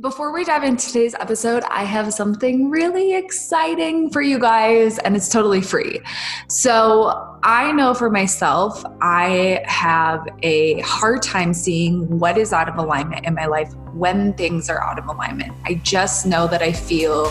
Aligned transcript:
Before 0.00 0.32
we 0.32 0.44
dive 0.44 0.64
into 0.64 0.86
today's 0.86 1.14
episode, 1.14 1.62
I 1.64 1.84
have 1.84 2.14
something 2.14 2.70
really 2.70 3.14
exciting 3.14 4.08
for 4.08 4.22
you 4.22 4.38
guys, 4.38 4.98
and 4.98 5.14
it's 5.14 5.28
totally 5.28 5.60
free. 5.60 6.00
So, 6.48 7.38
I 7.42 7.70
know 7.72 7.92
for 7.92 8.08
myself, 8.08 8.82
I 9.02 9.62
have 9.66 10.26
a 10.42 10.80
hard 10.80 11.20
time 11.20 11.52
seeing 11.52 12.18
what 12.18 12.38
is 12.38 12.54
out 12.54 12.66
of 12.66 12.76
alignment 12.76 13.26
in 13.26 13.34
my 13.34 13.44
life 13.44 13.74
when 13.92 14.32
things 14.32 14.70
are 14.70 14.82
out 14.82 14.98
of 14.98 15.04
alignment. 15.04 15.52
I 15.66 15.74
just 15.74 16.24
know 16.24 16.46
that 16.46 16.62
I 16.62 16.72
feel 16.72 17.28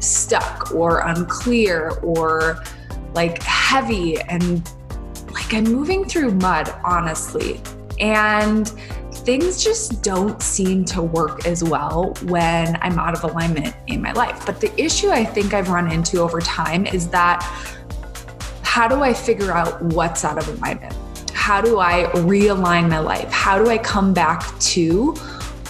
stuck 0.00 0.74
or 0.74 1.00
unclear 1.00 1.90
or 2.02 2.64
like 3.12 3.42
heavy 3.42 4.18
and 4.22 4.66
like 5.32 5.52
I'm 5.52 5.64
moving 5.64 6.06
through 6.06 6.30
mud, 6.30 6.74
honestly. 6.82 7.60
And 8.00 8.72
things 9.26 9.62
just 9.62 10.04
don't 10.04 10.40
seem 10.40 10.84
to 10.84 11.02
work 11.02 11.46
as 11.46 11.64
well 11.64 12.14
when 12.22 12.78
I'm 12.80 12.96
out 12.96 13.12
of 13.12 13.24
alignment 13.24 13.74
in 13.88 14.00
my 14.00 14.12
life. 14.12 14.46
But 14.46 14.60
the 14.60 14.72
issue 14.80 15.10
I 15.10 15.24
think 15.24 15.52
I've 15.52 15.68
run 15.68 15.90
into 15.90 16.20
over 16.20 16.40
time 16.40 16.86
is 16.86 17.08
that 17.08 17.42
how 18.62 18.86
do 18.86 19.02
I 19.02 19.12
figure 19.12 19.50
out 19.50 19.82
what's 19.82 20.24
out 20.24 20.38
of 20.38 20.46
alignment? 20.48 20.94
How 21.32 21.60
do 21.60 21.80
I 21.80 22.04
realign 22.14 22.88
my 22.88 23.00
life? 23.00 23.28
How 23.32 23.58
do 23.58 23.68
I 23.68 23.78
come 23.78 24.14
back 24.14 24.56
to 24.60 25.12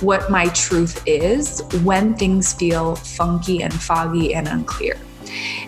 what 0.01 0.31
my 0.31 0.49
truth 0.49 1.03
is 1.07 1.62
when 1.83 2.15
things 2.15 2.53
feel 2.53 2.97
funky 2.97 3.62
and 3.62 3.73
foggy 3.73 4.34
and 4.34 4.49
unclear? 4.49 4.99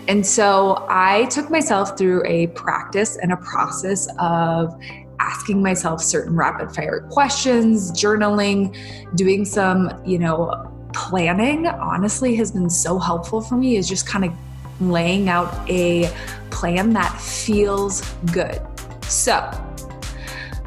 And 0.09 0.27
so 0.27 0.85
I 0.91 1.25
took 1.27 1.51
myself 1.51 1.97
through 1.97 2.23
a 2.27 2.49
practice 2.49 3.17
and 3.17 3.33
a 3.33 3.37
process 3.39 4.09
of 4.19 4.79
asking 5.21 5.63
myself 5.63 6.03
certain 6.03 6.37
rapid 6.37 6.75
fire 6.75 7.07
questions, 7.11 7.91
journaling, 7.93 8.77
doing 9.17 9.45
some, 9.45 9.91
you 10.05 10.19
know, 10.19 10.71
planning 10.93 11.67
honestly 11.67 12.35
has 12.37 12.53
been 12.53 12.71
so 12.71 12.99
helpful 12.99 13.41
for 13.41 13.57
me 13.57 13.77
is 13.77 13.89
just 13.89 14.07
kind 14.07 14.25
of 14.25 14.33
laying 14.81 15.29
out 15.29 15.53
a 15.69 16.11
plan 16.51 16.93
that 16.93 17.21
feels 17.21 18.01
good. 18.33 18.61
So, 19.05 19.51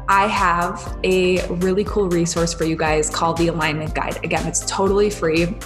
I 0.08 0.26
have 0.26 0.98
a 1.04 1.46
really 1.48 1.84
cool 1.84 2.08
resource 2.08 2.52
for 2.52 2.64
you 2.64 2.76
guys 2.76 3.08
called 3.08 3.38
the 3.38 3.48
Alignment 3.48 3.94
Guide. 3.94 4.22
Again, 4.24 4.46
it's 4.46 4.64
totally 4.66 5.08
free. 5.08 5.56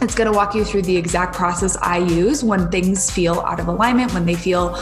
It's 0.00 0.14
going 0.14 0.30
to 0.30 0.36
walk 0.36 0.54
you 0.54 0.64
through 0.64 0.82
the 0.82 0.96
exact 0.96 1.34
process 1.34 1.76
I 1.76 1.98
use 1.98 2.42
when 2.42 2.70
things 2.70 3.10
feel 3.10 3.40
out 3.40 3.60
of 3.60 3.68
alignment, 3.68 4.14
when 4.14 4.26
they 4.26 4.36
feel 4.36 4.78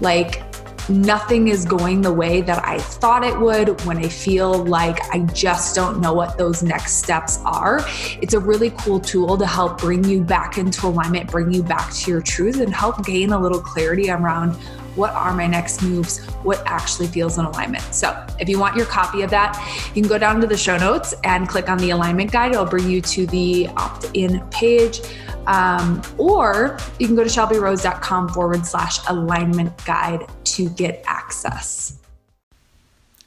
like 0.00 0.42
nothing 0.88 1.48
is 1.48 1.64
going 1.64 2.02
the 2.02 2.12
way 2.12 2.40
that 2.42 2.64
I 2.64 2.78
thought 2.78 3.24
it 3.24 3.38
would, 3.38 3.80
when 3.84 3.98
I 3.98 4.08
feel 4.08 4.64
like 4.64 5.00
I 5.12 5.20
just 5.32 5.74
don't 5.74 6.00
know 6.00 6.12
what 6.12 6.36
those 6.38 6.62
next 6.62 6.94
steps 6.94 7.40
are, 7.44 7.80
it's 8.20 8.34
a 8.34 8.40
really 8.40 8.70
cool 8.78 9.00
tool 9.00 9.36
to 9.38 9.46
help 9.46 9.80
bring 9.80 10.04
you 10.04 10.22
back 10.22 10.58
into 10.58 10.86
alignment, 10.86 11.30
bring 11.30 11.52
you 11.52 11.62
back 11.62 11.92
to 11.92 12.10
your 12.10 12.20
truth, 12.20 12.60
and 12.60 12.74
help 12.74 13.04
gain 13.04 13.32
a 13.32 13.40
little 13.40 13.60
clarity 13.60 14.10
around 14.10 14.56
what 14.94 15.10
are 15.12 15.34
my 15.34 15.46
next 15.46 15.82
moves, 15.82 16.24
what 16.44 16.62
actually 16.66 17.06
feels 17.08 17.38
in 17.38 17.44
alignment. 17.44 17.82
So, 17.92 18.26
if 18.38 18.48
you 18.48 18.58
want 18.58 18.76
your 18.76 18.86
copy 18.86 19.22
of 19.22 19.30
that, 19.30 19.56
you 19.94 20.02
can 20.02 20.08
go 20.08 20.18
down 20.18 20.40
to 20.40 20.46
the 20.46 20.56
show 20.56 20.76
notes 20.76 21.14
and 21.24 21.48
click 21.48 21.68
on 21.68 21.78
the 21.78 21.90
alignment 21.90 22.30
guide. 22.30 22.52
It'll 22.52 22.64
bring 22.64 22.88
you 22.88 23.00
to 23.00 23.26
the 23.26 23.68
opt 23.76 24.06
in 24.14 24.40
page. 24.50 25.00
Um, 25.46 26.02
or 26.18 26.78
you 26.98 27.06
can 27.06 27.16
go 27.16 27.24
to 27.24 27.30
shelbyrose.com 27.30 28.30
forward 28.30 28.66
slash 28.66 28.98
alignment 29.08 29.84
guide 29.84 30.26
to 30.44 30.68
get 30.70 31.02
access. 31.06 31.98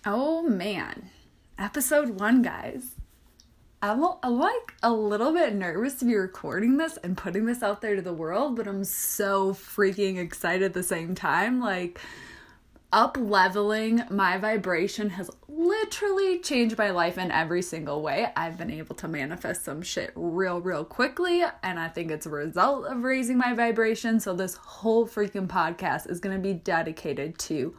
Oh 0.05 0.41
man, 0.43 1.09
episode 1.57 2.19
one, 2.19 2.41
guys. 2.41 2.95
I'm, 3.81 4.03
I'm 4.23 4.39
like 4.39 4.73
a 4.81 4.91
little 4.91 5.31
bit 5.33 5.53
nervous 5.53 5.95
to 5.95 6.05
be 6.05 6.15
recording 6.15 6.77
this 6.77 6.97
and 6.97 7.15
putting 7.15 7.45
this 7.45 7.61
out 7.61 7.81
there 7.81 7.95
to 7.95 8.01
the 8.01 8.13
world, 8.13 8.55
but 8.55 8.67
I'm 8.67 8.83
so 8.83 9.53
freaking 9.53 10.17
excited 10.17 10.63
at 10.63 10.73
the 10.73 10.81
same 10.81 11.13
time. 11.13 11.59
Like, 11.59 11.99
up 12.93 13.17
leveling 13.19 14.03
my 14.09 14.37
vibration 14.37 15.09
has 15.09 15.29
literally 15.47 16.39
changed 16.39 16.77
my 16.77 16.89
life 16.89 17.17
in 17.17 17.31
every 17.31 17.61
single 17.61 18.01
way. 18.01 18.27
I've 18.35 18.57
been 18.57 18.71
able 18.71 18.95
to 18.95 19.07
manifest 19.07 19.65
some 19.65 19.81
shit 19.81 20.11
real, 20.15 20.61
real 20.61 20.85
quickly, 20.85 21.43
and 21.63 21.79
I 21.79 21.89
think 21.89 22.11
it's 22.11 22.25
a 22.25 22.29
result 22.29 22.85
of 22.85 23.03
raising 23.03 23.37
my 23.37 23.53
vibration. 23.53 24.19
So, 24.19 24.33
this 24.33 24.55
whole 24.55 25.07
freaking 25.07 25.47
podcast 25.47 26.09
is 26.09 26.21
to 26.35 26.41
be 26.41 26.53
dedicated 26.53 27.37
to 27.39 27.75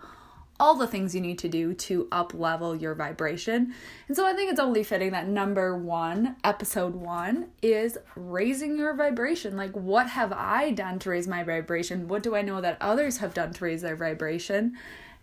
all 0.60 0.74
the 0.74 0.86
things 0.86 1.14
you 1.14 1.20
need 1.20 1.38
to 1.38 1.48
do 1.48 1.72
to 1.72 2.08
up 2.10 2.34
level 2.34 2.74
your 2.74 2.94
vibration. 2.94 3.74
And 4.08 4.16
so 4.16 4.26
I 4.26 4.32
think 4.32 4.50
it's 4.50 4.60
only 4.60 4.82
fitting 4.82 5.12
that 5.12 5.28
number 5.28 5.76
one, 5.76 6.36
episode 6.44 6.94
one, 6.94 7.48
is 7.62 7.96
raising 8.16 8.76
your 8.76 8.94
vibration. 8.94 9.56
Like, 9.56 9.72
what 9.72 10.08
have 10.08 10.32
I 10.32 10.72
done 10.72 10.98
to 11.00 11.10
raise 11.10 11.28
my 11.28 11.44
vibration? 11.44 12.08
What 12.08 12.22
do 12.22 12.34
I 12.34 12.42
know 12.42 12.60
that 12.60 12.78
others 12.80 13.18
have 13.18 13.34
done 13.34 13.52
to 13.54 13.64
raise 13.64 13.82
their 13.82 13.96
vibration? 13.96 14.76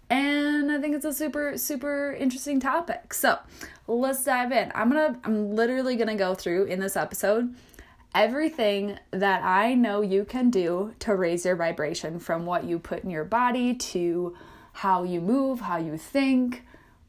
And 0.09 0.71
I 0.71 0.79
think 0.79 0.95
it's 0.95 1.05
a 1.05 1.13
super, 1.13 1.57
super 1.57 2.13
interesting 2.13 2.59
topic. 2.59 3.13
So 3.13 3.39
let's 3.87 4.23
dive 4.23 4.51
in. 4.51 4.71
I'm 4.75 4.89
gonna, 4.89 5.19
I'm 5.23 5.55
literally 5.55 5.95
gonna 5.95 6.15
go 6.15 6.35
through 6.35 6.65
in 6.65 6.79
this 6.79 6.95
episode 6.95 7.55
everything 8.15 8.97
that 9.11 9.43
I 9.43 9.75
know 9.75 10.01
you 10.01 10.23
can 10.23 10.49
do 10.49 10.95
to 10.99 11.13
raise 11.15 11.45
your 11.45 11.57
vibration 11.57 12.17
from 12.17 12.45
what 12.45 12.63
you 12.63 12.79
put 12.79 13.03
in 13.03 13.09
your 13.09 13.25
body 13.25 13.75
to 13.75 14.33
how 14.75 15.03
you 15.03 15.21
move, 15.21 15.61
how 15.61 15.77
you 15.77 15.97
think, 15.97 16.65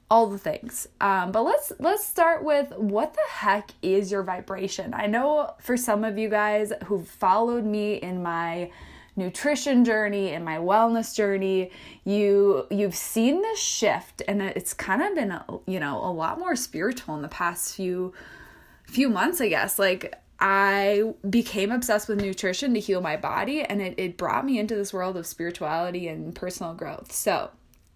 all 0.08 0.28
the 0.28 0.38
things. 0.38 0.86
Um, 1.00 1.32
but 1.32 1.42
let's 1.42 1.72
let's 1.80 2.06
start 2.06 2.44
with 2.44 2.72
what 2.76 3.12
the 3.14 3.26
heck 3.28 3.72
is 3.82 4.12
your 4.12 4.22
vibration? 4.22 4.94
I 4.94 5.06
know 5.06 5.54
for 5.58 5.76
some 5.76 6.04
of 6.04 6.16
you 6.16 6.28
guys 6.28 6.72
who've 6.84 7.06
followed 7.06 7.64
me 7.64 7.94
in 7.94 8.22
my 8.22 8.70
nutrition 9.16 9.82
journey 9.82 10.34
in 10.34 10.44
my 10.44 10.58
wellness 10.58 11.16
journey 11.16 11.70
you 12.04 12.66
you've 12.70 12.94
seen 12.94 13.40
this 13.40 13.58
shift 13.58 14.20
and 14.28 14.42
it's 14.42 14.74
kind 14.74 15.00
of 15.00 15.14
been 15.14 15.40
you 15.66 15.80
know 15.80 15.96
a 16.04 16.12
lot 16.12 16.38
more 16.38 16.54
spiritual 16.54 17.16
in 17.16 17.22
the 17.22 17.28
past 17.28 17.74
few 17.74 18.12
few 18.84 19.08
months 19.08 19.40
i 19.40 19.48
guess 19.48 19.78
like 19.78 20.14
I 20.38 21.14
became 21.28 21.72
obsessed 21.72 22.08
with 22.08 22.20
nutrition 22.20 22.74
to 22.74 22.80
heal 22.80 23.00
my 23.00 23.16
body, 23.16 23.62
and 23.62 23.80
it, 23.80 23.94
it 23.96 24.16
brought 24.16 24.44
me 24.44 24.58
into 24.58 24.74
this 24.74 24.92
world 24.92 25.16
of 25.16 25.26
spirituality 25.26 26.08
and 26.08 26.34
personal 26.34 26.74
growth. 26.74 27.12
So, 27.12 27.50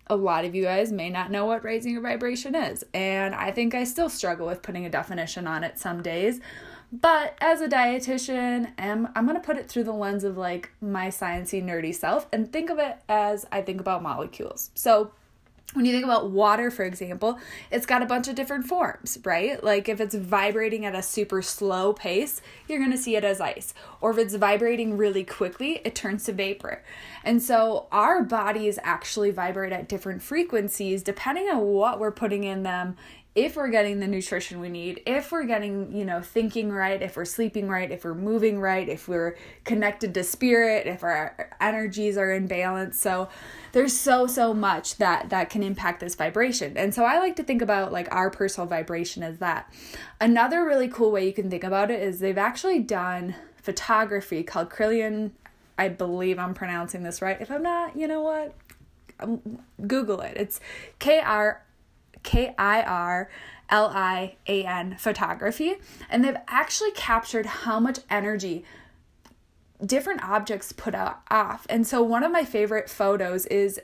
a 0.06 0.16
lot 0.16 0.44
of 0.44 0.54
you 0.54 0.64
guys 0.64 0.90
may 0.90 1.10
not 1.10 1.30
know 1.30 1.46
what 1.46 1.62
raising 1.62 1.92
your 1.92 2.02
vibration 2.02 2.54
is, 2.54 2.84
and 2.94 3.34
I 3.34 3.50
think 3.50 3.74
I 3.74 3.84
still 3.84 4.08
struggle 4.08 4.46
with 4.46 4.62
putting 4.62 4.86
a 4.86 4.90
definition 4.90 5.46
on 5.46 5.64
it 5.64 5.78
some 5.78 6.02
days. 6.02 6.40
But 6.92 7.36
as 7.40 7.60
a 7.60 7.68
dietitian, 7.68 8.72
I'm, 8.76 9.08
I'm 9.14 9.28
to 9.28 9.40
put 9.40 9.56
it 9.56 9.68
through 9.68 9.84
the 9.84 9.92
lens 9.92 10.24
of 10.24 10.36
like 10.36 10.70
my 10.80 11.08
sciencey, 11.08 11.62
nerdy 11.62 11.94
self 11.94 12.26
and 12.32 12.52
think 12.52 12.68
of 12.68 12.78
it 12.78 12.96
as 13.08 13.46
I 13.52 13.62
think 13.62 13.80
about 13.80 14.02
molecules. 14.02 14.70
So, 14.74 15.12
when 15.72 15.84
you 15.84 15.92
think 15.92 16.04
about 16.04 16.30
water, 16.30 16.70
for 16.70 16.84
example, 16.84 17.38
it's 17.70 17.86
got 17.86 18.02
a 18.02 18.06
bunch 18.06 18.26
of 18.26 18.34
different 18.34 18.66
forms, 18.66 19.18
right? 19.24 19.62
Like 19.62 19.88
if 19.88 20.00
it's 20.00 20.14
vibrating 20.14 20.84
at 20.84 20.96
a 20.96 21.02
super 21.02 21.42
slow 21.42 21.92
pace, 21.92 22.40
you're 22.66 22.78
going 22.80 22.90
to 22.90 22.98
see 22.98 23.14
it 23.14 23.24
as 23.24 23.40
ice. 23.40 23.72
Or 24.00 24.10
if 24.10 24.18
it's 24.18 24.34
vibrating 24.34 24.96
really 24.96 25.22
quickly, 25.22 25.80
it 25.84 25.94
turns 25.94 26.24
to 26.24 26.32
vapor. 26.32 26.82
And 27.22 27.40
so 27.40 27.86
our 27.92 28.22
bodies 28.24 28.78
actually 28.82 29.30
vibrate 29.30 29.72
at 29.72 29.88
different 29.88 30.22
frequencies 30.22 31.02
depending 31.02 31.48
on 31.48 31.60
what 31.60 32.00
we're 32.00 32.10
putting 32.10 32.44
in 32.44 32.64
them 32.64 32.96
if 33.34 33.54
we're 33.54 33.68
getting 33.68 34.00
the 34.00 34.08
nutrition 34.08 34.58
we 34.58 34.68
need, 34.68 35.02
if 35.06 35.30
we're 35.30 35.44
getting, 35.44 35.92
you 35.96 36.04
know, 36.04 36.20
thinking 36.20 36.70
right, 36.72 37.00
if 37.00 37.16
we're 37.16 37.24
sleeping 37.24 37.68
right, 37.68 37.90
if 37.90 38.04
we're 38.04 38.14
moving 38.14 38.60
right, 38.60 38.88
if 38.88 39.06
we're 39.06 39.36
connected 39.64 40.12
to 40.14 40.24
spirit, 40.24 40.86
if 40.86 41.04
our 41.04 41.50
energies 41.60 42.18
are 42.18 42.32
in 42.32 42.48
balance. 42.48 42.98
So 42.98 43.28
there's 43.72 43.96
so 43.96 44.26
so 44.26 44.52
much 44.52 44.96
that 44.96 45.30
that 45.30 45.48
can 45.48 45.62
impact 45.62 46.00
this 46.00 46.16
vibration. 46.16 46.76
And 46.76 46.92
so 46.92 47.04
I 47.04 47.18
like 47.18 47.36
to 47.36 47.44
think 47.44 47.62
about 47.62 47.92
like 47.92 48.12
our 48.12 48.30
personal 48.30 48.66
vibration 48.66 49.22
as 49.22 49.38
that. 49.38 49.72
Another 50.20 50.64
really 50.64 50.88
cool 50.88 51.12
way 51.12 51.24
you 51.24 51.32
can 51.32 51.48
think 51.48 51.62
about 51.62 51.90
it 51.90 52.02
is 52.02 52.18
they've 52.18 52.36
actually 52.36 52.80
done 52.80 53.36
photography 53.62 54.42
called 54.42 54.70
Kirlian 54.70 55.30
I 55.80 55.88
believe 55.88 56.38
I'm 56.38 56.52
pronouncing 56.52 57.04
this 57.04 57.22
right. 57.22 57.40
If 57.40 57.50
I'm 57.50 57.62
not, 57.62 57.96
you 57.96 58.06
know 58.06 58.20
what? 58.20 58.54
Google 59.86 60.20
it. 60.20 60.34
It's 60.36 60.60
K 60.98 61.20
R 61.20 61.62
K 62.22 62.54
I 62.58 62.82
R 62.82 63.30
L 63.68 63.90
I 63.94 64.36
A 64.46 64.64
N 64.64 64.96
photography. 64.98 65.76
And 66.08 66.24
they've 66.24 66.36
actually 66.48 66.92
captured 66.92 67.46
how 67.46 67.80
much 67.80 68.00
energy 68.08 68.64
different 69.84 70.22
objects 70.22 70.72
put 70.72 70.94
out 70.94 71.20
off. 71.30 71.66
And 71.70 71.86
so 71.86 72.02
one 72.02 72.22
of 72.22 72.30
my 72.30 72.44
favorite 72.44 72.90
photos 72.90 73.46
is 73.46 73.80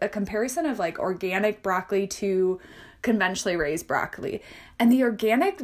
a 0.00 0.08
comparison 0.08 0.66
of 0.66 0.78
like 0.78 0.98
organic 0.98 1.62
broccoli 1.62 2.06
to 2.06 2.60
conventionally 3.02 3.56
raised 3.56 3.86
broccoli. 3.86 4.42
And 4.78 4.92
the 4.92 5.02
organic 5.02 5.62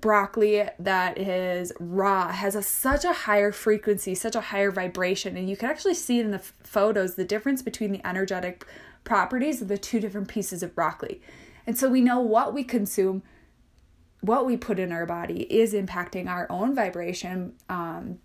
broccoli 0.00 0.68
that 0.78 1.18
is 1.18 1.72
raw 1.80 2.30
has 2.30 2.54
a 2.54 2.62
such 2.62 3.04
a 3.04 3.12
higher 3.12 3.52
frequency, 3.52 4.14
such 4.14 4.34
a 4.34 4.40
higher 4.40 4.70
vibration, 4.70 5.36
and 5.36 5.48
you 5.48 5.56
can 5.56 5.70
actually 5.70 5.94
see 5.94 6.20
in 6.20 6.30
the 6.30 6.38
photos 6.38 7.14
the 7.14 7.24
difference 7.24 7.62
between 7.62 7.92
the 7.92 8.06
energetic 8.06 8.66
properties 9.04 9.62
of 9.62 9.68
the 9.68 9.78
two 9.78 10.00
different 10.00 10.28
pieces 10.28 10.62
of 10.62 10.74
broccoli. 10.74 11.22
And 11.66 11.76
so 11.76 11.88
we 11.88 12.00
know 12.00 12.20
what 12.20 12.54
we 12.54 12.64
consume, 12.64 13.22
what 14.20 14.46
we 14.46 14.56
put 14.56 14.78
in 14.78 14.92
our 14.92 15.06
body 15.06 15.42
is 15.52 15.74
impacting 15.74 16.28
our 16.28 16.46
own 16.50 16.74
vibration. 16.74 17.54
Um, 17.68 18.18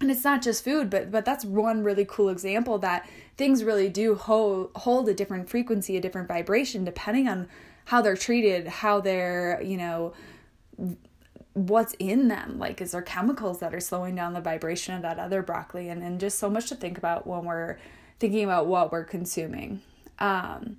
and 0.00 0.10
it's 0.10 0.24
not 0.24 0.42
just 0.42 0.62
food, 0.62 0.90
but 0.90 1.10
but 1.10 1.24
that's 1.24 1.44
one 1.44 1.82
really 1.82 2.04
cool 2.04 2.28
example 2.28 2.78
that 2.78 3.08
things 3.36 3.64
really 3.64 3.88
do 3.88 4.14
hold 4.14 4.70
hold 4.76 5.08
a 5.08 5.14
different 5.14 5.48
frequency, 5.48 5.96
a 5.96 6.00
different 6.00 6.28
vibration, 6.28 6.84
depending 6.84 7.28
on 7.28 7.48
how 7.86 8.02
they're 8.02 8.16
treated, 8.16 8.66
how 8.66 9.00
they're 9.00 9.60
you 9.62 9.78
know 9.78 10.12
what's 11.56 11.94
in 11.98 12.28
them 12.28 12.58
like 12.58 12.82
is 12.82 12.92
there 12.92 13.00
chemicals 13.00 13.60
that 13.60 13.74
are 13.74 13.80
slowing 13.80 14.14
down 14.14 14.34
the 14.34 14.40
vibration 14.42 14.94
of 14.94 15.00
that 15.00 15.18
other 15.18 15.42
broccoli 15.42 15.88
and, 15.88 16.02
and 16.02 16.20
just 16.20 16.38
so 16.38 16.50
much 16.50 16.68
to 16.68 16.74
think 16.74 16.98
about 16.98 17.26
when 17.26 17.46
we're 17.46 17.78
thinking 18.18 18.44
about 18.44 18.66
what 18.66 18.92
we're 18.92 19.04
consuming 19.04 19.80
um, 20.18 20.76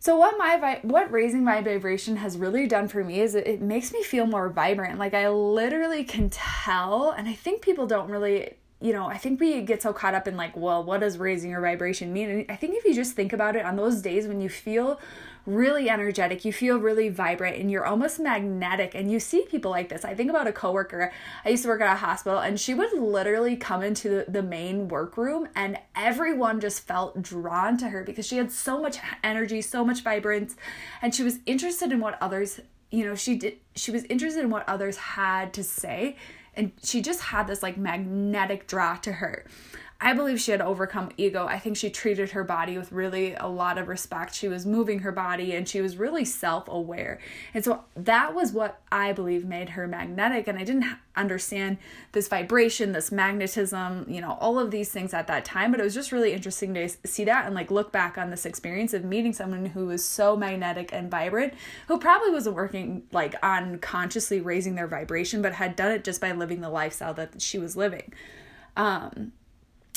so 0.00 0.16
what 0.16 0.36
my 0.36 0.80
what 0.82 1.12
raising 1.12 1.44
my 1.44 1.62
vibration 1.62 2.16
has 2.16 2.36
really 2.36 2.66
done 2.66 2.88
for 2.88 3.04
me 3.04 3.20
is 3.20 3.36
it, 3.36 3.46
it 3.46 3.60
makes 3.60 3.92
me 3.92 4.02
feel 4.02 4.26
more 4.26 4.48
vibrant 4.48 4.98
like 4.98 5.14
i 5.14 5.28
literally 5.28 6.02
can 6.02 6.28
tell 6.28 7.10
and 7.10 7.28
i 7.28 7.34
think 7.34 7.62
people 7.62 7.86
don't 7.86 8.10
really 8.10 8.56
you 8.82 8.94
know, 8.94 9.06
I 9.06 9.18
think 9.18 9.40
we 9.40 9.60
get 9.60 9.82
so 9.82 9.92
caught 9.92 10.14
up 10.14 10.26
in 10.26 10.36
like, 10.38 10.56
well, 10.56 10.82
what 10.82 11.00
does 11.00 11.18
raising 11.18 11.50
your 11.50 11.60
vibration 11.60 12.12
mean? 12.12 12.30
And 12.30 12.46
I 12.48 12.56
think 12.56 12.74
if 12.76 12.84
you 12.84 12.94
just 12.94 13.12
think 13.12 13.32
about 13.32 13.54
it 13.54 13.64
on 13.64 13.76
those 13.76 14.00
days 14.00 14.26
when 14.26 14.40
you 14.40 14.48
feel 14.48 14.98
really 15.46 15.88
energetic, 15.88 16.44
you 16.44 16.52
feel 16.52 16.78
really 16.78 17.08
vibrant, 17.08 17.56
and 17.56 17.70
you're 17.70 17.84
almost 17.84 18.20
magnetic, 18.20 18.94
and 18.94 19.10
you 19.10 19.20
see 19.20 19.44
people 19.50 19.70
like 19.70 19.88
this. 19.88 20.04
I 20.04 20.14
think 20.14 20.30
about 20.30 20.46
a 20.46 20.52
coworker. 20.52 21.12
I 21.44 21.50
used 21.50 21.62
to 21.64 21.68
work 21.68 21.80
at 21.80 21.92
a 21.92 21.96
hospital, 21.96 22.38
and 22.38 22.58
she 22.58 22.74
would 22.74 22.92
literally 22.92 23.56
come 23.56 23.82
into 23.82 24.24
the, 24.28 24.40
main 24.40 24.88
workroom, 24.88 25.48
and 25.54 25.78
everyone 25.94 26.60
just 26.60 26.80
felt 26.80 27.22
drawn 27.22 27.76
to 27.78 27.88
her 27.90 28.02
because 28.02 28.26
she 28.26 28.38
had 28.38 28.50
so 28.50 28.80
much 28.80 28.98
energy, 29.22 29.60
so 29.60 29.84
much 29.84 30.02
vibrance, 30.02 30.56
and 31.02 31.14
she 31.14 31.22
was 31.22 31.38
interested 31.46 31.92
in 31.92 32.00
what 32.00 32.16
others, 32.20 32.60
you 32.90 33.04
know, 33.04 33.14
she 33.14 33.36
did. 33.36 33.58
She 33.76 33.90
was 33.90 34.04
interested 34.04 34.42
in 34.42 34.50
what 34.50 34.68
others 34.68 34.96
had 34.96 35.52
to 35.54 35.62
say 35.62 36.16
and 36.54 36.72
she 36.82 37.00
just 37.00 37.20
had 37.20 37.46
this 37.46 37.62
like 37.62 37.76
magnetic 37.76 38.66
draw 38.66 38.96
to 38.96 39.12
her. 39.12 39.46
I 40.02 40.14
believe 40.14 40.40
she 40.40 40.50
had 40.50 40.62
overcome 40.62 41.10
ego. 41.18 41.46
I 41.46 41.58
think 41.58 41.76
she 41.76 41.90
treated 41.90 42.30
her 42.30 42.42
body 42.42 42.78
with 42.78 42.90
really 42.90 43.34
a 43.34 43.46
lot 43.46 43.76
of 43.76 43.86
respect. 43.86 44.34
She 44.34 44.48
was 44.48 44.64
moving 44.64 45.00
her 45.00 45.12
body 45.12 45.52
and 45.54 45.68
she 45.68 45.82
was 45.82 45.98
really 45.98 46.24
self 46.24 46.68
aware. 46.68 47.18
And 47.52 47.62
so 47.62 47.84
that 47.94 48.34
was 48.34 48.52
what 48.52 48.80
I 48.90 49.12
believe 49.12 49.44
made 49.44 49.70
her 49.70 49.86
magnetic. 49.86 50.48
And 50.48 50.58
I 50.58 50.64
didn't 50.64 50.86
understand 51.14 51.76
this 52.12 52.28
vibration, 52.28 52.92
this 52.92 53.12
magnetism, 53.12 54.06
you 54.08 54.22
know, 54.22 54.38
all 54.40 54.58
of 54.58 54.70
these 54.70 54.90
things 54.90 55.12
at 55.12 55.26
that 55.26 55.44
time. 55.44 55.70
But 55.70 55.80
it 55.80 55.84
was 55.84 55.94
just 55.94 56.12
really 56.12 56.32
interesting 56.32 56.72
to 56.74 56.88
see 57.04 57.24
that 57.24 57.44
and 57.44 57.54
like 57.54 57.70
look 57.70 57.92
back 57.92 58.16
on 58.16 58.30
this 58.30 58.46
experience 58.46 58.94
of 58.94 59.04
meeting 59.04 59.34
someone 59.34 59.66
who 59.66 59.84
was 59.84 60.02
so 60.02 60.34
magnetic 60.34 60.94
and 60.94 61.10
vibrant, 61.10 61.52
who 61.88 61.98
probably 61.98 62.30
wasn't 62.30 62.56
working 62.56 63.02
like 63.12 63.34
on 63.42 63.78
consciously 63.78 64.40
raising 64.40 64.76
their 64.76 64.86
vibration, 64.86 65.42
but 65.42 65.52
had 65.52 65.76
done 65.76 65.92
it 65.92 66.04
just 66.04 66.22
by 66.22 66.32
living 66.32 66.62
the 66.62 66.70
lifestyle 66.70 67.12
that 67.12 67.42
she 67.42 67.58
was 67.58 67.76
living. 67.76 68.14
Um, 68.78 69.32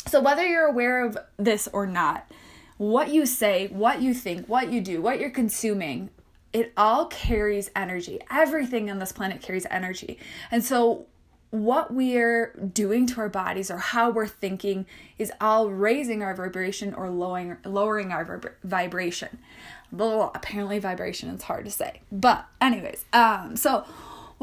so, 0.08 0.22
whether 0.22 0.46
you're 0.46 0.66
aware 0.66 1.06
of 1.06 1.18
this 1.38 1.68
or 1.72 1.86
not, 1.86 2.30
what 2.78 3.10
you 3.10 3.26
say, 3.26 3.68
what 3.68 4.02
you 4.02 4.14
think, 4.14 4.48
what 4.48 4.72
you 4.72 4.82
do, 4.82 5.02
what 5.02 5.20
you're 5.20 5.30
consuming, 5.30 6.10
it 6.52 6.74
all 6.78 7.06
carries 7.08 7.72
energy. 7.76 8.20
Everything 8.30 8.92
on 8.92 9.00
this 9.00 9.12
planet 9.12 9.42
carries 9.42 9.66
energy. 9.70 10.20
And 10.52 10.64
so, 10.64 11.08
what 11.54 11.94
we're 11.94 12.48
doing 12.74 13.06
to 13.06 13.22
our 13.22 13.30
bodies 13.30 13.70
or 13.70 13.78
how 13.78 14.10
we're 14.10 14.28
thinking 14.28 14.88
is 15.20 15.32
all 15.40 15.70
raising 15.70 16.24
our 16.24 16.34
vibration 16.34 16.96
or 16.96 17.10
lowering 17.10 17.58
lowering 17.64 18.12
our 18.12 18.42
vibration. 18.64 19.38
Blah, 19.92 20.32
apparently 20.34 20.80
vibration 20.80 21.30
is 21.30 21.44
hard 21.44 21.66
to 21.66 21.72
say. 21.72 22.02
But 22.12 22.48
anyways, 22.60 23.06
um 23.14 23.56
so 23.56 23.86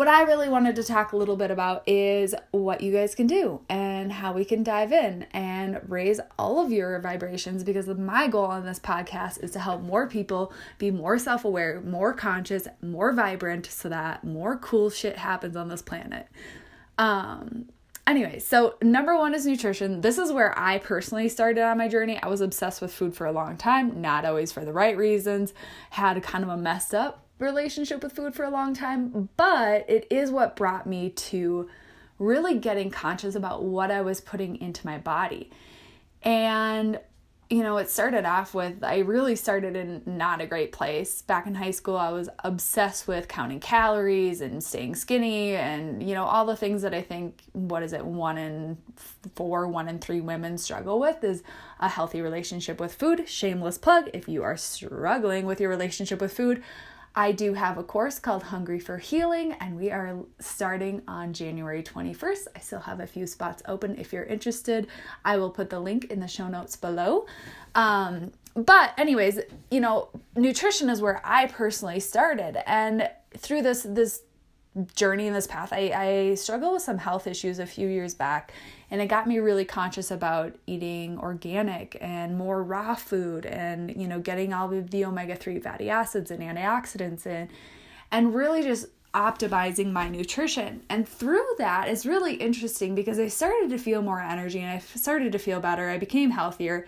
what 0.00 0.08
I 0.08 0.22
really 0.22 0.48
wanted 0.48 0.76
to 0.76 0.82
talk 0.82 1.12
a 1.12 1.16
little 1.18 1.36
bit 1.36 1.50
about 1.50 1.86
is 1.86 2.34
what 2.52 2.80
you 2.80 2.90
guys 2.90 3.14
can 3.14 3.26
do 3.26 3.60
and 3.68 4.10
how 4.10 4.32
we 4.32 4.46
can 4.46 4.62
dive 4.62 4.92
in 4.92 5.24
and 5.34 5.78
raise 5.90 6.18
all 6.38 6.58
of 6.58 6.72
your 6.72 6.98
vibrations 7.00 7.62
because 7.64 7.86
my 7.86 8.26
goal 8.26 8.46
on 8.46 8.64
this 8.64 8.78
podcast 8.78 9.44
is 9.44 9.50
to 9.50 9.58
help 9.58 9.82
more 9.82 10.08
people 10.08 10.54
be 10.78 10.90
more 10.90 11.18
self 11.18 11.44
aware, 11.44 11.82
more 11.82 12.14
conscious, 12.14 12.66
more 12.80 13.12
vibrant 13.12 13.66
so 13.66 13.90
that 13.90 14.24
more 14.24 14.56
cool 14.56 14.88
shit 14.88 15.18
happens 15.18 15.54
on 15.54 15.68
this 15.68 15.82
planet. 15.82 16.26
Um, 16.96 17.68
anyway, 18.06 18.38
so 18.38 18.76
number 18.80 19.14
one 19.14 19.34
is 19.34 19.44
nutrition. 19.44 20.00
This 20.00 20.16
is 20.16 20.32
where 20.32 20.58
I 20.58 20.78
personally 20.78 21.28
started 21.28 21.62
on 21.62 21.76
my 21.76 21.88
journey. 21.88 22.18
I 22.22 22.28
was 22.28 22.40
obsessed 22.40 22.80
with 22.80 22.90
food 22.90 23.14
for 23.14 23.26
a 23.26 23.32
long 23.32 23.58
time, 23.58 24.00
not 24.00 24.24
always 24.24 24.50
for 24.50 24.64
the 24.64 24.72
right 24.72 24.96
reasons, 24.96 25.52
had 25.90 26.22
kind 26.22 26.42
of 26.42 26.48
a 26.48 26.56
messed 26.56 26.94
up 26.94 27.26
relationship 27.40 28.02
with 28.02 28.12
food 28.12 28.34
for 28.34 28.44
a 28.44 28.50
long 28.50 28.74
time, 28.74 29.28
but 29.36 29.88
it 29.88 30.06
is 30.10 30.30
what 30.30 30.56
brought 30.56 30.86
me 30.86 31.10
to 31.10 31.68
really 32.18 32.58
getting 32.58 32.90
conscious 32.90 33.34
about 33.34 33.64
what 33.64 33.90
I 33.90 34.02
was 34.02 34.20
putting 34.20 34.56
into 34.56 34.86
my 34.86 34.98
body. 34.98 35.50
And 36.22 37.00
you 37.50 37.64
know, 37.64 37.78
it 37.78 37.90
started 37.90 38.24
off 38.24 38.54
with 38.54 38.84
I 38.84 38.98
really 38.98 39.34
started 39.34 39.74
in 39.74 40.02
not 40.06 40.40
a 40.40 40.46
great 40.46 40.70
place. 40.70 41.20
Back 41.22 41.48
in 41.48 41.56
high 41.56 41.72
school, 41.72 41.96
I 41.96 42.10
was 42.10 42.28
obsessed 42.44 43.08
with 43.08 43.26
counting 43.26 43.58
calories 43.58 44.40
and 44.40 44.62
staying 44.62 44.94
skinny 44.94 45.56
and, 45.56 46.00
you 46.00 46.14
know, 46.14 46.24
all 46.24 46.46
the 46.46 46.54
things 46.54 46.82
that 46.82 46.94
I 46.94 47.02
think, 47.02 47.42
what 47.50 47.82
is 47.82 47.92
it, 47.92 48.04
one 48.04 48.38
in 48.38 48.78
four, 49.34 49.66
one 49.66 49.88
in 49.88 49.98
three 49.98 50.20
women 50.20 50.58
struggle 50.58 51.00
with 51.00 51.24
is 51.24 51.42
a 51.80 51.88
healthy 51.88 52.22
relationship 52.22 52.78
with 52.78 52.94
food. 52.94 53.28
Shameless 53.28 53.78
plug 53.78 54.08
if 54.14 54.28
you 54.28 54.44
are 54.44 54.56
struggling 54.56 55.44
with 55.44 55.60
your 55.60 55.70
relationship 55.70 56.20
with 56.20 56.32
food, 56.32 56.62
I 57.14 57.32
do 57.32 57.54
have 57.54 57.76
a 57.76 57.82
course 57.82 58.20
called 58.20 58.44
Hungry 58.44 58.78
for 58.78 58.96
Healing, 58.96 59.52
and 59.54 59.76
we 59.76 59.90
are 59.90 60.16
starting 60.38 61.02
on 61.08 61.32
January 61.32 61.82
21st. 61.82 62.46
I 62.54 62.60
still 62.60 62.80
have 62.80 63.00
a 63.00 63.06
few 63.06 63.26
spots 63.26 63.62
open 63.66 63.98
if 63.98 64.12
you're 64.12 64.24
interested. 64.24 64.86
I 65.24 65.36
will 65.36 65.50
put 65.50 65.70
the 65.70 65.80
link 65.80 66.04
in 66.04 66.20
the 66.20 66.28
show 66.28 66.46
notes 66.46 66.76
below. 66.76 67.26
Um, 67.74 68.30
but, 68.54 68.94
anyways, 68.96 69.40
you 69.72 69.80
know, 69.80 70.08
nutrition 70.36 70.88
is 70.88 71.00
where 71.00 71.20
I 71.24 71.46
personally 71.46 71.98
started, 71.98 72.62
and 72.68 73.10
through 73.36 73.62
this 73.62 73.82
this 73.82 74.22
journey 74.94 75.26
in 75.26 75.32
this 75.32 75.48
path, 75.48 75.72
I, 75.72 76.30
I 76.30 76.34
struggled 76.36 76.74
with 76.74 76.82
some 76.82 76.98
health 76.98 77.26
issues 77.26 77.58
a 77.58 77.66
few 77.66 77.88
years 77.88 78.14
back, 78.14 78.52
and 78.90 79.00
it 79.00 79.06
got 79.06 79.26
me 79.26 79.38
really 79.38 79.64
conscious 79.64 80.10
about 80.10 80.56
eating 80.66 81.18
organic 81.18 81.96
and 82.00 82.36
more 82.36 82.62
raw 82.62 82.94
food 82.94 83.46
and 83.46 83.94
you 83.96 84.08
know 84.08 84.18
getting 84.18 84.52
all 84.52 84.72
of 84.72 84.90
the 84.90 85.04
omega-3 85.04 85.62
fatty 85.62 85.88
acids 85.88 86.30
and 86.30 86.42
antioxidants 86.42 87.26
in 87.26 87.48
and 88.10 88.34
really 88.34 88.62
just 88.62 88.86
optimizing 89.14 89.90
my 89.90 90.08
nutrition. 90.08 90.82
And 90.88 91.08
through 91.08 91.44
that 91.58 91.88
is 91.88 92.06
really 92.06 92.34
interesting 92.34 92.94
because 92.94 93.18
i 93.18 93.28
started 93.28 93.70
to 93.70 93.78
feel 93.78 94.02
more 94.02 94.20
energy 94.20 94.60
and 94.60 94.70
i 94.70 94.78
started 94.78 95.32
to 95.32 95.38
feel 95.38 95.60
better. 95.60 95.88
I 95.88 95.98
became 95.98 96.30
healthier. 96.30 96.86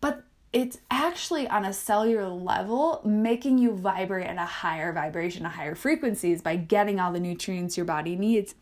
But 0.00 0.24
it's 0.52 0.78
actually 0.90 1.48
on 1.48 1.64
a 1.64 1.72
cellular 1.72 2.28
level 2.28 3.00
making 3.04 3.58
you 3.58 3.74
vibrate 3.74 4.26
at 4.26 4.36
a 4.36 4.44
higher 4.44 4.92
vibration, 4.92 5.46
a 5.46 5.48
higher 5.48 5.74
frequencies 5.74 6.42
by 6.42 6.56
getting 6.56 7.00
all 7.00 7.12
the 7.12 7.20
nutrients 7.20 7.76
your 7.76 7.86
body 7.86 8.16
needs 8.16 8.54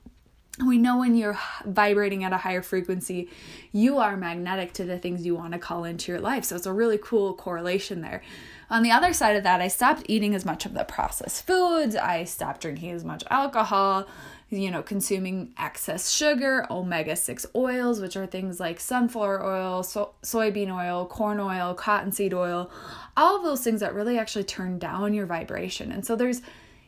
we 0.66 0.78
know 0.78 0.98
when 0.98 1.16
you're 1.16 1.38
vibrating 1.64 2.24
at 2.24 2.32
a 2.32 2.38
higher 2.38 2.62
frequency, 2.62 3.28
you 3.72 3.98
are 3.98 4.16
magnetic 4.16 4.72
to 4.74 4.84
the 4.84 4.98
things 4.98 5.24
you 5.24 5.34
want 5.34 5.52
to 5.52 5.58
call 5.58 5.84
into 5.84 6.12
your 6.12 6.20
life. 6.20 6.44
So 6.44 6.56
it's 6.56 6.66
a 6.66 6.72
really 6.72 6.98
cool 6.98 7.34
correlation 7.34 8.00
there. 8.00 8.22
On 8.68 8.82
the 8.82 8.90
other 8.90 9.12
side 9.12 9.36
of 9.36 9.42
that, 9.42 9.60
I 9.60 9.68
stopped 9.68 10.04
eating 10.06 10.34
as 10.34 10.44
much 10.44 10.64
of 10.66 10.74
the 10.74 10.84
processed 10.84 11.46
foods. 11.46 11.96
I 11.96 12.24
stopped 12.24 12.60
drinking 12.60 12.90
as 12.90 13.04
much 13.04 13.24
alcohol, 13.30 14.06
you 14.48 14.70
know, 14.70 14.82
consuming 14.82 15.52
excess 15.58 16.10
sugar, 16.10 16.66
omega 16.70 17.16
6 17.16 17.46
oils, 17.56 18.00
which 18.00 18.16
are 18.16 18.26
things 18.26 18.60
like 18.60 18.78
sunflower 18.78 19.44
oil, 19.44 19.82
so- 19.82 20.14
soybean 20.22 20.72
oil, 20.72 21.06
corn 21.06 21.40
oil, 21.40 21.74
cottonseed 21.74 22.34
oil, 22.34 22.70
all 23.16 23.36
of 23.36 23.42
those 23.42 23.62
things 23.62 23.80
that 23.80 23.94
really 23.94 24.18
actually 24.18 24.44
turn 24.44 24.78
down 24.78 25.14
your 25.14 25.26
vibration. 25.26 25.90
And 25.90 26.04
so 26.04 26.14
there's, 26.14 26.42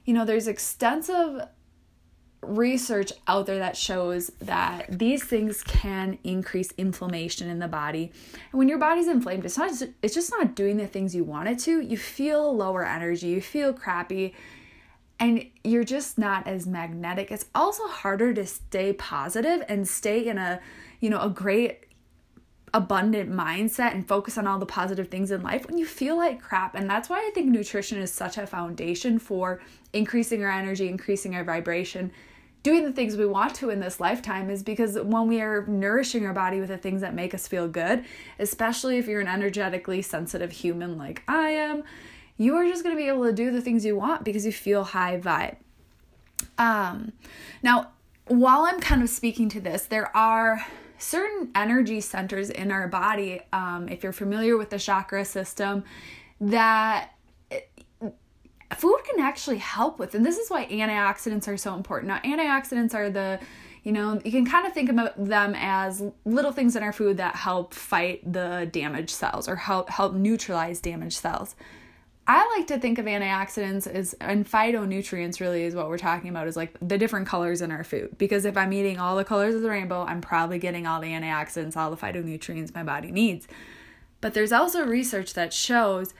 you 0.04 0.14
know, 0.14 0.24
there's 0.24 0.46
extensive 0.46 1.46
research 2.42 3.12
out 3.28 3.46
there 3.46 3.58
that 3.58 3.76
shows 3.76 4.32
that 4.40 4.86
these 4.88 5.22
things 5.22 5.62
can 5.62 6.18
increase 6.24 6.72
inflammation 6.76 7.48
in 7.48 7.60
the 7.60 7.68
body. 7.68 8.12
And 8.50 8.58
when 8.58 8.68
your 8.68 8.78
body's 8.78 9.08
inflamed, 9.08 9.44
it's 9.44 9.56
not 9.56 9.70
just, 9.70 9.84
it's 10.02 10.14
just 10.14 10.30
not 10.30 10.54
doing 10.54 10.76
the 10.76 10.86
things 10.86 11.14
you 11.14 11.24
want 11.24 11.48
it 11.48 11.58
to. 11.60 11.80
You 11.80 11.96
feel 11.96 12.54
lower 12.54 12.84
energy, 12.84 13.28
you 13.28 13.40
feel 13.40 13.72
crappy, 13.72 14.34
and 15.20 15.46
you're 15.62 15.84
just 15.84 16.18
not 16.18 16.48
as 16.48 16.66
magnetic. 16.66 17.30
It's 17.30 17.46
also 17.54 17.86
harder 17.86 18.34
to 18.34 18.44
stay 18.44 18.92
positive 18.92 19.64
and 19.68 19.86
stay 19.86 20.26
in 20.26 20.36
a, 20.36 20.60
you 20.98 21.10
know, 21.10 21.20
a 21.20 21.30
great 21.30 21.86
abundant 22.74 23.30
mindset 23.30 23.92
and 23.92 24.08
focus 24.08 24.36
on 24.36 24.46
all 24.46 24.58
the 24.58 24.66
positive 24.66 25.08
things 25.08 25.30
in 25.30 25.42
life 25.42 25.66
when 25.66 25.78
you 25.78 25.86
feel 25.86 26.16
like 26.16 26.40
crap. 26.40 26.74
And 26.74 26.88
that's 26.88 27.08
why 27.08 27.18
I 27.18 27.30
think 27.34 27.48
nutrition 27.48 27.98
is 27.98 28.12
such 28.12 28.38
a 28.38 28.46
foundation 28.46 29.18
for 29.18 29.60
increasing 29.92 30.42
our 30.42 30.50
energy, 30.50 30.88
increasing 30.88 31.36
our 31.36 31.44
vibration, 31.44 32.10
doing 32.62 32.84
the 32.84 32.92
things 32.92 33.16
we 33.16 33.26
want 33.26 33.54
to 33.56 33.70
in 33.70 33.80
this 33.80 33.98
lifetime 33.98 34.48
is 34.50 34.62
because 34.62 34.98
when 34.98 35.26
we 35.26 35.40
are 35.40 35.66
nourishing 35.66 36.24
our 36.24 36.32
body 36.32 36.60
with 36.60 36.68
the 36.68 36.78
things 36.78 37.00
that 37.00 37.14
make 37.14 37.34
us 37.34 37.48
feel 37.48 37.68
good, 37.68 38.04
especially 38.38 38.98
if 38.98 39.06
you're 39.06 39.20
an 39.20 39.28
energetically 39.28 40.02
sensitive 40.02 40.52
human 40.52 40.96
like 40.96 41.22
I 41.26 41.50
am, 41.50 41.82
you 42.36 42.54
are 42.56 42.66
just 42.66 42.84
going 42.84 42.94
to 42.94 43.00
be 43.00 43.08
able 43.08 43.24
to 43.24 43.32
do 43.32 43.50
the 43.50 43.60
things 43.60 43.84
you 43.84 43.96
want 43.96 44.24
because 44.24 44.46
you 44.46 44.52
feel 44.52 44.84
high 44.84 45.18
vibe. 45.18 45.56
Um, 46.58 47.12
now, 47.62 47.90
while 48.26 48.62
I'm 48.62 48.80
kind 48.80 49.02
of 49.02 49.10
speaking 49.10 49.48
to 49.50 49.60
this, 49.60 49.86
there 49.86 50.16
are 50.16 50.64
certain 50.98 51.50
energy 51.54 52.00
centers 52.00 52.48
in 52.48 52.70
our 52.70 52.86
body, 52.86 53.42
um, 53.52 53.88
if 53.88 54.02
you're 54.02 54.12
familiar 54.12 54.56
with 54.56 54.70
the 54.70 54.78
chakra 54.78 55.24
system, 55.24 55.84
that 56.40 57.10
food 58.74 59.00
can 59.10 59.20
actually 59.20 59.58
help 59.58 59.98
with. 59.98 60.14
And 60.14 60.24
this 60.24 60.38
is 60.38 60.50
why 60.50 60.66
antioxidants 60.66 61.48
are 61.48 61.56
so 61.56 61.74
important. 61.74 62.08
Now, 62.08 62.20
antioxidants 62.20 62.94
are 62.94 63.10
the 63.10 63.40
you 63.82 63.90
know, 63.90 64.20
you 64.24 64.30
can 64.30 64.46
kind 64.46 64.64
of 64.64 64.72
think 64.72 64.90
about 64.90 65.12
them 65.24 65.54
as 65.56 66.02
little 66.24 66.52
things 66.52 66.76
in 66.76 66.84
our 66.84 66.92
food 66.92 67.16
that 67.16 67.34
help 67.34 67.74
fight 67.74 68.20
the 68.32 68.68
damaged 68.70 69.10
cells 69.10 69.48
or 69.48 69.56
help 69.56 69.90
help 69.90 70.14
neutralize 70.14 70.80
damaged 70.80 71.16
cells. 71.16 71.56
I 72.24 72.56
like 72.56 72.68
to 72.68 72.78
think 72.78 72.98
of 72.98 73.06
antioxidants 73.06 73.88
as 73.88 74.14
and 74.20 74.48
phytonutrients 74.48 75.40
really 75.40 75.64
is 75.64 75.74
what 75.74 75.88
we're 75.88 75.98
talking 75.98 76.30
about 76.30 76.46
is 76.46 76.56
like 76.56 76.76
the 76.80 76.96
different 76.96 77.26
colors 77.26 77.60
in 77.60 77.72
our 77.72 77.82
food 77.82 78.16
because 78.18 78.44
if 78.44 78.56
I'm 78.56 78.72
eating 78.72 79.00
all 79.00 79.16
the 79.16 79.24
colors 79.24 79.56
of 79.56 79.62
the 79.62 79.68
rainbow, 79.68 80.04
I'm 80.04 80.20
probably 80.20 80.60
getting 80.60 80.86
all 80.86 81.00
the 81.00 81.08
antioxidants, 81.08 81.76
all 81.76 81.90
the 81.90 81.96
phytonutrients 81.96 82.72
my 82.72 82.84
body 82.84 83.10
needs. 83.10 83.48
But 84.20 84.34
there's 84.34 84.52
also 84.52 84.86
research 84.86 85.34
that 85.34 85.52
shows 85.52 86.14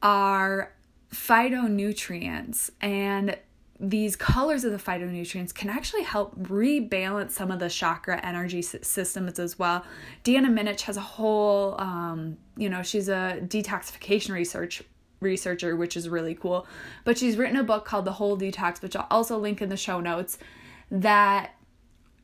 our 0.00 0.72
phytonutrients 1.14 2.70
and 2.80 3.36
these 3.80 4.16
colors 4.16 4.64
of 4.64 4.72
the 4.72 4.78
phytonutrients 4.78 5.54
can 5.54 5.68
actually 5.68 6.02
help 6.02 6.36
rebalance 6.38 7.32
some 7.32 7.50
of 7.50 7.58
the 7.58 7.68
chakra 7.68 8.20
energy 8.24 8.62
systems 8.62 9.38
as 9.38 9.58
well. 9.58 9.84
Deanna 10.22 10.46
Minich 10.46 10.82
has 10.82 10.96
a 10.96 11.00
whole, 11.00 11.80
um, 11.80 12.36
you 12.56 12.68
know, 12.68 12.82
she's 12.82 13.08
a 13.08 13.40
detoxification 13.42 14.30
research 14.30 14.82
researcher, 15.20 15.74
which 15.74 15.96
is 15.96 16.08
really 16.08 16.34
cool. 16.34 16.66
But 17.04 17.18
she's 17.18 17.36
written 17.36 17.56
a 17.56 17.64
book 17.64 17.84
called 17.84 18.04
The 18.04 18.12
Whole 18.12 18.36
Detox, 18.36 18.82
which 18.82 18.94
I'll 18.94 19.06
also 19.10 19.38
link 19.38 19.60
in 19.62 19.70
the 19.70 19.76
show 19.76 20.00
notes, 20.00 20.38
that 20.90 21.54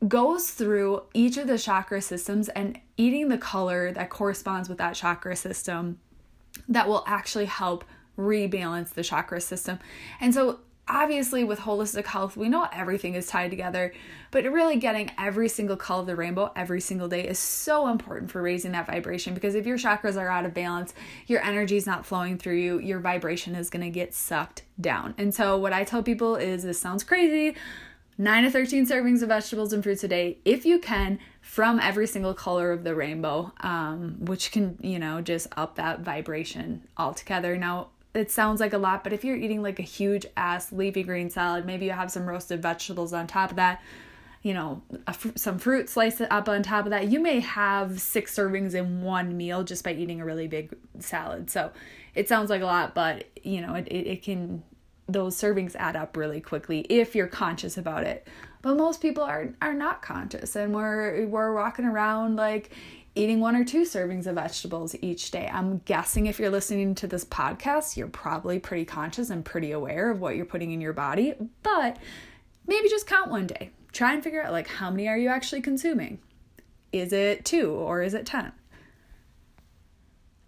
goes 0.07 0.51
through 0.51 1.03
each 1.13 1.37
of 1.37 1.47
the 1.47 1.57
chakra 1.57 2.01
systems 2.01 2.49
and 2.49 2.79
eating 2.97 3.27
the 3.27 3.37
color 3.37 3.91
that 3.91 4.09
corresponds 4.09 4.69
with 4.69 4.77
that 4.77 4.95
chakra 4.95 5.35
system 5.35 5.99
that 6.67 6.87
will 6.87 7.03
actually 7.05 7.45
help 7.45 7.83
rebalance 8.21 8.89
the 8.89 9.03
chakra 9.03 9.41
system. 9.41 9.79
And 10.19 10.33
so 10.33 10.59
obviously 10.87 11.43
with 11.43 11.59
holistic 11.59 12.05
health 12.05 12.35
we 12.35 12.49
know 12.49 12.67
everything 12.73 13.13
is 13.13 13.27
tied 13.27 13.49
together 13.49 13.93
but 14.31 14.43
really 14.45 14.77
getting 14.77 15.09
every 15.17 15.47
single 15.47 15.77
color 15.77 16.01
of 16.01 16.07
the 16.07 16.15
rainbow 16.15 16.51
every 16.55 16.81
single 16.81 17.07
day 17.07 17.25
is 17.25 17.39
so 17.39 17.87
important 17.87 18.29
for 18.29 18.41
raising 18.41 18.71
that 18.71 18.87
vibration 18.87 19.33
because 19.33 19.55
if 19.55 19.65
your 19.65 19.77
chakras 19.77 20.19
are 20.19 20.27
out 20.27 20.45
of 20.45 20.53
balance 20.53 20.93
your 21.27 21.41
energy 21.43 21.77
is 21.77 21.85
not 21.85 22.05
flowing 22.05 22.37
through 22.37 22.57
you 22.57 22.79
your 22.79 22.99
vibration 22.99 23.55
is 23.55 23.69
going 23.69 23.83
to 23.83 23.89
get 23.89 24.13
sucked 24.13 24.63
down 24.79 25.13
and 25.17 25.33
so 25.33 25.57
what 25.57 25.71
i 25.71 25.83
tell 25.83 26.03
people 26.03 26.35
is 26.35 26.63
this 26.63 26.79
sounds 26.79 27.03
crazy 27.03 27.55
9 28.17 28.43
to 28.43 28.51
13 28.51 28.85
servings 28.85 29.21
of 29.21 29.29
vegetables 29.29 29.71
and 29.71 29.83
fruits 29.83 30.03
a 30.03 30.07
day 30.07 30.39
if 30.43 30.65
you 30.65 30.77
can 30.77 31.19
from 31.41 31.79
every 31.79 32.05
single 32.05 32.33
color 32.33 32.71
of 32.71 32.83
the 32.83 32.93
rainbow 32.93 33.51
um, 33.61 34.17
which 34.19 34.51
can 34.51 34.77
you 34.81 34.99
know 34.99 35.21
just 35.21 35.47
up 35.55 35.75
that 35.75 36.01
vibration 36.01 36.85
altogether 36.97 37.55
now 37.55 37.89
it 38.13 38.29
sounds 38.29 38.59
like 38.59 38.73
a 38.73 38.77
lot, 38.77 39.03
but 39.03 39.13
if 39.13 39.23
you're 39.23 39.37
eating 39.37 39.61
like 39.61 39.79
a 39.79 39.83
huge 39.83 40.25
ass 40.35 40.71
leafy 40.71 41.03
green 41.03 41.29
salad, 41.29 41.65
maybe 41.65 41.85
you 41.85 41.91
have 41.91 42.11
some 42.11 42.25
roasted 42.25 42.61
vegetables 42.61 43.13
on 43.13 43.27
top 43.27 43.51
of 43.51 43.55
that, 43.55 43.81
you 44.41 44.53
know, 44.53 44.81
fr- 45.13 45.29
some 45.35 45.57
fruit 45.57 45.89
sliced 45.89 46.21
up 46.21 46.49
on 46.49 46.63
top 46.63 46.85
of 46.85 46.91
that, 46.91 47.07
you 47.07 47.19
may 47.19 47.39
have 47.39 48.01
six 48.01 48.35
servings 48.35 48.73
in 48.73 49.01
one 49.01 49.37
meal 49.37 49.63
just 49.63 49.83
by 49.83 49.93
eating 49.93 50.19
a 50.19 50.25
really 50.25 50.47
big 50.47 50.73
salad. 50.99 51.49
So 51.49 51.71
it 52.15 52.27
sounds 52.27 52.49
like 52.49 52.61
a 52.61 52.65
lot, 52.65 52.93
but 52.93 53.25
you 53.43 53.61
know, 53.61 53.75
it, 53.75 53.87
it, 53.87 54.07
it 54.07 54.23
can, 54.23 54.63
those 55.07 55.35
servings 55.35 55.75
add 55.75 55.95
up 55.95 56.17
really 56.17 56.41
quickly 56.41 56.81
if 56.89 57.15
you're 57.15 57.27
conscious 57.27 57.77
about 57.77 58.03
it. 58.03 58.27
But 58.61 58.75
most 58.77 59.01
people 59.01 59.23
are 59.23 59.49
are 59.61 59.73
not 59.73 60.03
conscious 60.03 60.55
and 60.55 60.73
we're 60.73 61.25
we're 61.25 61.53
walking 61.53 61.85
around 61.85 62.35
like 62.35 62.69
eating 63.13 63.39
one 63.39 63.55
or 63.55 63.65
two 63.65 63.81
servings 63.81 64.25
of 64.25 64.35
vegetables 64.35 64.95
each 65.01 65.31
day. 65.31 65.49
I'm 65.51 65.79
guessing 65.79 66.27
if 66.27 66.39
you're 66.39 66.49
listening 66.49 66.95
to 66.95 67.07
this 67.07 67.25
podcast, 67.25 67.97
you're 67.97 68.07
probably 68.07 68.59
pretty 68.59 68.85
conscious 68.85 69.29
and 69.29 69.43
pretty 69.43 69.71
aware 69.71 70.09
of 70.09 70.21
what 70.21 70.35
you're 70.35 70.45
putting 70.45 70.71
in 70.71 70.79
your 70.79 70.93
body, 70.93 71.33
but 71.63 71.97
maybe 72.67 72.89
just 72.89 73.07
count 73.07 73.29
one 73.29 73.47
day. 73.47 73.71
Try 73.91 74.13
and 74.13 74.23
figure 74.23 74.41
out 74.41 74.53
like 74.53 74.67
how 74.67 74.89
many 74.89 75.07
are 75.07 75.17
you 75.17 75.27
actually 75.27 75.61
consuming? 75.61 76.19
Is 76.93 77.11
it 77.11 77.43
2 77.43 77.69
or 77.69 78.01
is 78.01 78.13
it 78.13 78.25
10? 78.25 78.53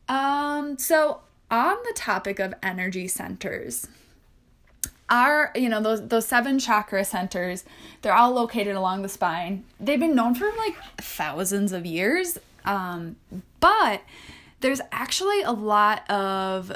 Um 0.07 0.77
so 0.77 1.21
on 1.51 1.75
the 1.83 1.93
topic 1.95 2.39
of 2.39 2.53
energy 2.63 3.07
centers, 3.07 3.87
our 5.09 5.51
you 5.55 5.69
know 5.69 5.81
those 5.81 6.07
those 6.07 6.25
seven 6.25 6.57
chakra 6.57 7.03
centers 7.03 7.65
they're 8.01 8.15
all 8.15 8.31
located 8.31 8.75
along 8.75 9.01
the 9.01 9.09
spine 9.09 9.63
they've 9.79 9.99
been 9.99 10.15
known 10.15 10.33
for 10.33 10.49
like 10.57 10.75
thousands 10.97 11.73
of 11.73 11.85
years 11.85 12.39
um, 12.65 13.15
but 13.59 14.01
there's 14.59 14.81
actually 14.91 15.41
a 15.41 15.51
lot 15.51 16.09
of 16.09 16.71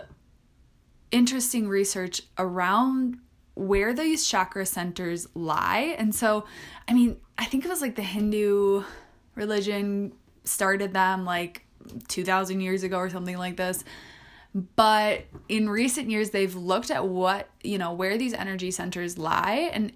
interesting 1.12 1.67
research 1.67 2.22
around 2.38 3.17
where 3.56 3.94
these 3.94 4.27
chakra 4.27 4.65
centers 4.65 5.27
lie. 5.34 5.96
And 5.98 6.13
so, 6.13 6.46
I 6.88 6.94
mean, 6.94 7.17
I 7.38 7.46
think 7.46 7.65
it 7.65 7.70
was 7.70 7.82
like 7.82 7.96
the 7.96 8.03
Hindu 8.03 8.84
religion 9.36 10.13
started 10.44 10.94
them 10.94 11.25
like 11.25 11.65
2000 12.08 12.62
years 12.62 12.84
ago 12.84 12.98
or 12.98 13.10
something 13.10 13.38
like 13.38 13.58
this. 13.58 13.84
But 14.75 15.25
in 15.50 15.70
recent 15.70 16.10
years, 16.10 16.32
they've 16.32 16.56
looked 16.56 16.91
at 16.91 17.08
what, 17.08 17.50
you 17.63 17.77
know, 17.77 17.94
where 17.94 18.17
these 18.17 18.34
energy 18.34 18.72
centers 18.72 19.17
lie 19.17 19.70
and 19.72 19.91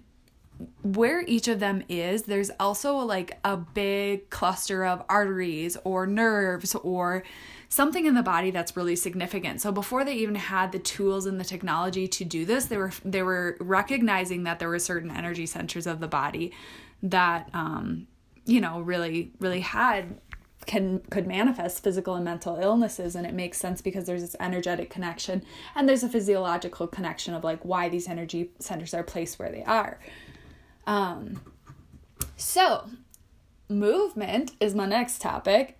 where 0.82 1.22
each 1.22 1.48
of 1.48 1.60
them 1.60 1.84
is, 1.88 2.22
there's 2.24 2.50
also 2.58 2.96
like 2.96 3.38
a 3.44 3.56
big 3.56 4.30
cluster 4.30 4.84
of 4.84 5.04
arteries 5.08 5.76
or 5.84 6.06
nerves 6.06 6.74
or 6.74 7.22
something 7.68 8.04
in 8.04 8.14
the 8.14 8.22
body 8.22 8.50
that's 8.50 8.76
really 8.76 8.96
significant. 8.96 9.60
So 9.60 9.70
before 9.70 10.04
they 10.04 10.14
even 10.14 10.34
had 10.34 10.72
the 10.72 10.78
tools 10.78 11.24
and 11.24 11.38
the 11.40 11.44
technology 11.44 12.08
to 12.08 12.24
do 12.24 12.44
this, 12.44 12.66
they 12.66 12.76
were 12.76 12.92
they 13.04 13.22
were 13.22 13.56
recognizing 13.60 14.42
that 14.44 14.58
there 14.58 14.68
were 14.68 14.78
certain 14.78 15.10
energy 15.10 15.46
centers 15.46 15.86
of 15.86 16.00
the 16.00 16.08
body 16.08 16.52
that 17.02 17.48
um, 17.54 18.06
you 18.44 18.60
know 18.60 18.80
really 18.80 19.32
really 19.40 19.60
had 19.60 20.18
can 20.66 21.00
could 21.10 21.26
manifest 21.26 21.82
physical 21.82 22.14
and 22.14 22.24
mental 22.24 22.56
illnesses 22.56 23.16
and 23.16 23.26
it 23.26 23.34
makes 23.34 23.58
sense 23.58 23.80
because 23.80 24.04
there's 24.04 24.22
this 24.22 24.36
energetic 24.38 24.90
connection 24.90 25.42
and 25.74 25.88
there's 25.88 26.04
a 26.04 26.08
physiological 26.08 26.86
connection 26.86 27.34
of 27.34 27.42
like 27.42 27.64
why 27.64 27.88
these 27.88 28.08
energy 28.08 28.50
centers 28.60 28.94
are 28.94 29.02
placed 29.02 29.38
where 29.38 29.50
they 29.50 29.64
are 29.64 29.98
um, 30.86 31.40
so, 32.36 32.88
movement 33.68 34.52
is 34.60 34.74
my 34.74 34.86
next 34.86 35.20
topic, 35.20 35.78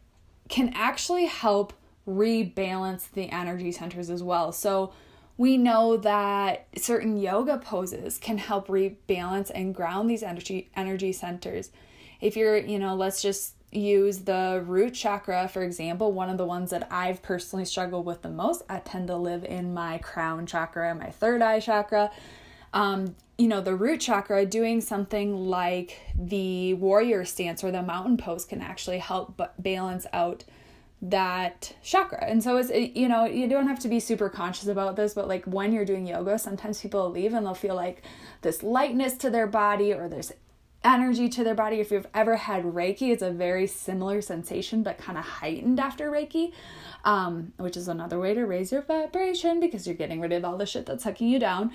can 0.49 0.73
actually 0.75 1.27
help 1.27 1.73
rebalance 2.07 3.11
the 3.11 3.31
energy 3.31 3.73
centers 3.73 4.11
as 4.11 4.23
well. 4.23 4.53
So, 4.53 4.93
we 5.37 5.57
know 5.57 5.97
that 5.97 6.69
certain 6.77 7.17
yoga 7.17 7.59
poses 7.59 8.19
can 8.19 8.39
help 8.39 8.69
rebalance 8.69 9.51
and 9.55 9.75
ground 9.75 10.11
these 10.11 10.23
energy 10.23 10.71
energy 10.77 11.13
centers. 11.13 11.71
If 12.21 12.37
you're, 12.37 12.59
you 12.59 12.79
know, 12.79 12.95
let's 12.95 13.23
just 13.23 13.55
use 13.73 14.19
the 14.21 14.63
root 14.67 14.93
chakra 14.93 15.49
for 15.49 15.63
example, 15.63 16.13
one 16.13 16.29
of 16.29 16.37
the 16.37 16.45
ones 16.45 16.71
that 16.71 16.87
I've 16.93 17.23
personally 17.23 17.65
struggled 17.65 18.05
with 18.05 18.23
the 18.23 18.29
most. 18.29 18.63
I 18.69 18.79
tend 18.81 19.09
to 19.09 19.17
live 19.17 19.45
in 19.45 19.73
my 19.73 19.99
crown 19.99 20.47
chakra, 20.47 20.95
my 20.95 21.11
third 21.11 21.41
eye 21.41 21.61
chakra. 21.61 22.11
Um, 22.73 23.17
you 23.39 23.49
know, 23.49 23.61
the 23.61 23.75
root 23.75 24.01
chakra, 24.01 24.47
doing 24.47 24.81
something 24.81 25.49
like 25.49 25.99
the 26.17 26.75
warrior 26.75 27.25
stance 27.25 27.65
or 27.65 27.71
the 27.71 27.83
mountain 27.83 28.17
pose 28.17 28.45
can 28.45 28.61
actually 28.61 28.99
help 28.99 29.41
balance 29.59 30.07
out 30.13 30.45
that 31.03 31.75
chakra. 31.83 32.25
And 32.25 32.43
so 32.43 32.57
it's 32.57 32.71
you 32.71 33.09
know, 33.09 33.25
you 33.25 33.49
don't 33.49 33.67
have 33.67 33.81
to 33.81 33.89
be 33.89 33.99
super 33.99 34.29
conscious 34.29 34.69
about 34.69 34.95
this, 34.95 35.15
but 35.15 35.27
like 35.27 35.45
when 35.45 35.73
you're 35.73 35.85
doing 35.85 36.07
yoga, 36.07 36.39
sometimes 36.39 36.81
people 36.81 37.11
leave 37.11 37.35
and 37.35 37.45
they'll 37.45 37.55
feel 37.55 37.75
like 37.75 38.03
this 38.43 38.63
lightness 38.63 39.15
to 39.15 39.29
their 39.29 39.49
body 39.49 39.93
or 39.93 40.09
there's 40.09 40.33
energy 40.85 41.29
to 41.29 41.43
their 41.43 41.57
body. 41.57 41.81
If 41.81 41.91
you've 41.91 42.07
ever 42.15 42.37
had 42.37 42.65
Reiki, 42.65 43.11
it's 43.13 43.23
a 43.23 43.31
very 43.31 43.67
similar 43.67 44.21
sensation 44.21 44.85
but 44.85 44.99
kind 44.99 45.19
of 45.19 45.25
heightened 45.25 45.81
after 45.81 46.11
Reiki. 46.11 46.53
Um, 47.05 47.53
which 47.57 47.77
is 47.77 47.89
another 47.89 48.21
way 48.21 48.33
to 48.33 48.47
raise 48.47 48.71
your 48.71 48.83
vibration 48.83 49.59
because 49.59 49.89
you're 49.89 49.97
getting 49.97 50.21
rid 50.21 50.31
of 50.31 50.45
all 50.45 50.57
the 50.57 50.67
shit 50.67 50.87
that's 50.87 51.03
sucking 51.03 51.27
you 51.27 51.41
down. 51.41 51.73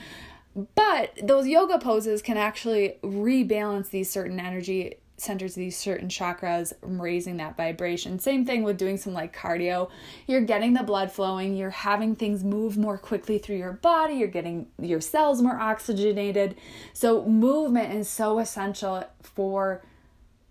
But 0.76 1.12
those 1.22 1.48
yoga 1.48 1.78
poses 1.78 2.22
can 2.22 2.38
actually 2.38 2.98
rebalance 3.04 3.90
these 3.90 4.10
certain 4.10 4.40
energy 4.40 4.96
centers 5.18 5.56
these 5.56 5.76
certain 5.76 6.08
chakras, 6.08 6.74
raising 6.82 7.38
that 7.38 7.58
vibration. 7.58 8.20
Same 8.20 8.46
thing 8.46 8.64
with 8.64 8.78
doing 8.78 8.98
some 8.98 9.14
like 9.14 9.36
cardio. 9.36 9.90
You're 10.28 10.42
getting 10.42 10.74
the 10.74 10.84
blood 10.84 11.12
flowing, 11.12 11.56
you're 11.56 11.72
having 11.72 12.16
things 12.16 12.44
move 12.44 12.78
more 12.78 12.98
quickly 12.98 13.40
through 13.40 13.58
your 13.58 13.74
body, 13.74 14.16
you're 14.16 14.28
getting 14.28 14.68
your 14.80 15.02
cells 15.02 15.42
more 15.42 15.60
oxygenated. 15.60 16.56
So, 16.94 17.26
movement 17.26 17.94
is 17.94 18.08
so 18.08 18.40
essential 18.40 19.04
for 19.22 19.84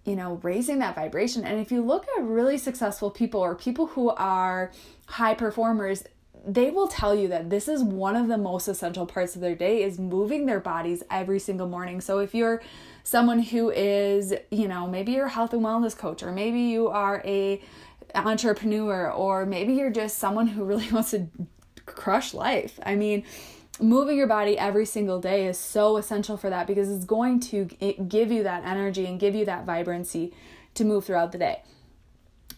you 0.05 0.15
know, 0.15 0.39
raising 0.45 0.79
that 0.79 0.95
vibration. 0.95 1.45
And 1.45 1.61
if 1.61 1.73
you 1.73 1.83
look 1.83 2.07
at 2.17 2.23
really 2.23 2.59
successful 2.59 3.11
people 3.11 3.41
or 3.41 3.57
people 3.57 3.89
who 3.89 4.11
are 4.11 4.71
high 5.07 5.35
performers, 5.35 6.05
they 6.47 6.71
will 6.71 6.87
tell 6.87 7.13
you 7.13 7.27
that 7.29 7.51
this 7.51 7.67
is 7.67 7.83
one 7.83 8.15
of 8.15 8.29
the 8.29 8.39
most 8.39 8.69
essential 8.69 9.05
parts 9.05 9.35
of 9.35 9.41
their 9.41 9.57
day 9.57 9.83
is 9.83 9.99
moving 9.99 10.47
their 10.47 10.61
bodies 10.61 11.03
every 11.11 11.41
single 11.41 11.69
morning. 11.69 12.01
So 12.01 12.21
if 12.21 12.35
you're 12.35 12.63
someone 13.03 13.41
who 13.41 13.71
is, 13.71 14.33
you 14.53 14.69
know, 14.69 14.87
maybe 14.87 15.13
you're 15.13 15.27
a 15.27 15.31
health 15.31 15.53
and 15.53 15.63
wellness 15.63 15.99
coach, 15.99 16.23
or 16.23 16.31
maybe 16.31 16.61
you 16.61 16.87
are 16.87 17.21
a 17.25 17.61
entrepreneur, 18.15 19.11
or 19.11 19.45
maybe 19.45 19.75
you're 19.75 19.91
just 19.91 20.19
someone 20.19 20.47
who 20.47 20.65
really 20.65 20.89
wants 20.93 21.11
to 21.11 21.27
crush 21.85 22.33
life. 22.33 22.79
I 22.85 22.95
mean, 22.95 23.25
moving 23.81 24.17
your 24.17 24.29
body 24.29 24.57
every 24.57 24.87
single 24.87 25.21
day 25.21 25.49
is 25.49 25.59
so 25.59 25.97
essential 25.97 26.37
for 26.37 26.49
that 26.49 26.69
because 26.69 26.89
it's 26.89 27.05
going 27.05 27.41
to 27.41 27.65
give 28.09 28.31
you 28.31 28.45
that 28.45 28.65
energy 28.65 29.07
and 29.07 29.19
give 29.19 29.35
you 29.35 29.45
that 29.47 29.67
vibrancy 29.67 30.33
to 30.75 30.85
move 30.85 31.05
throughout 31.05 31.33
the 31.33 31.39
day. 31.39 31.63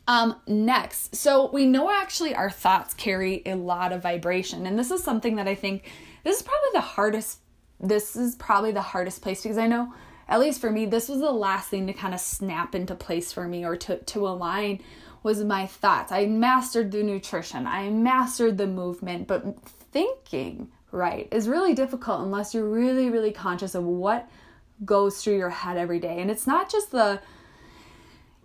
Um, 0.09 0.37
next, 0.49 1.15
so 1.15 1.51
we 1.53 1.67
know 1.67 1.91
actually 1.91 2.35
our 2.35 2.51
thoughts 2.51 2.95
carry 2.95 3.43
a 3.47 3.55
lot 3.55 3.93
of 3.93 4.03
vibration, 4.03 4.67
and 4.67 4.79
this 4.79 4.91
is 4.91 5.05
something 5.05 5.37
that 5.37 5.47
I 5.47 5.55
think 5.55 5.89
this 6.25 6.39
is 6.39 6.43
probably 6.43 6.71
the 6.73 6.81
hardest. 6.81 7.39
This 7.79 8.17
is 8.17 8.35
probably 8.35 8.73
the 8.73 8.83
hardest 8.83 9.23
place 9.23 9.43
because 9.43 9.59
I 9.59 9.69
know 9.69 9.93
at 10.29 10.41
least 10.41 10.61
for 10.61 10.71
me, 10.71 10.85
this 10.87 11.09
was 11.09 11.21
the 11.21 11.31
last 11.31 11.71
thing 11.71 11.87
to 11.87 11.93
kind 11.93 12.13
of 12.13 12.21
snap 12.21 12.75
into 12.75 12.95
place 12.95 13.33
for 13.33 13.49
me 13.49 13.65
or 13.65 13.77
to, 13.77 13.97
to 13.97 14.29
align 14.29 14.81
was 15.23 15.43
my 15.43 15.67
thoughts. 15.67 16.13
I 16.13 16.27
mastered 16.27 16.93
the 16.93 17.03
nutrition, 17.03 17.67
I 17.67 17.91
mastered 17.91 18.59
the 18.59 18.67
movement, 18.67 19.27
but 19.27 19.45
thinking 19.93 20.69
right 20.91 21.29
is 21.33 21.49
really 21.49 21.75
difficult 21.75 22.21
unless 22.21 22.55
you're 22.55 22.69
really, 22.69 23.11
really 23.11 23.33
conscious 23.33 23.75
of 23.75 23.85
what 23.85 24.29
goes 24.85 25.23
through 25.23 25.37
your 25.37 25.51
head 25.51 25.77
every 25.77 25.99
day. 25.99 26.21
And 26.21 26.31
it's 26.31 26.47
not 26.47 26.71
just 26.71 26.91
the 26.91 27.21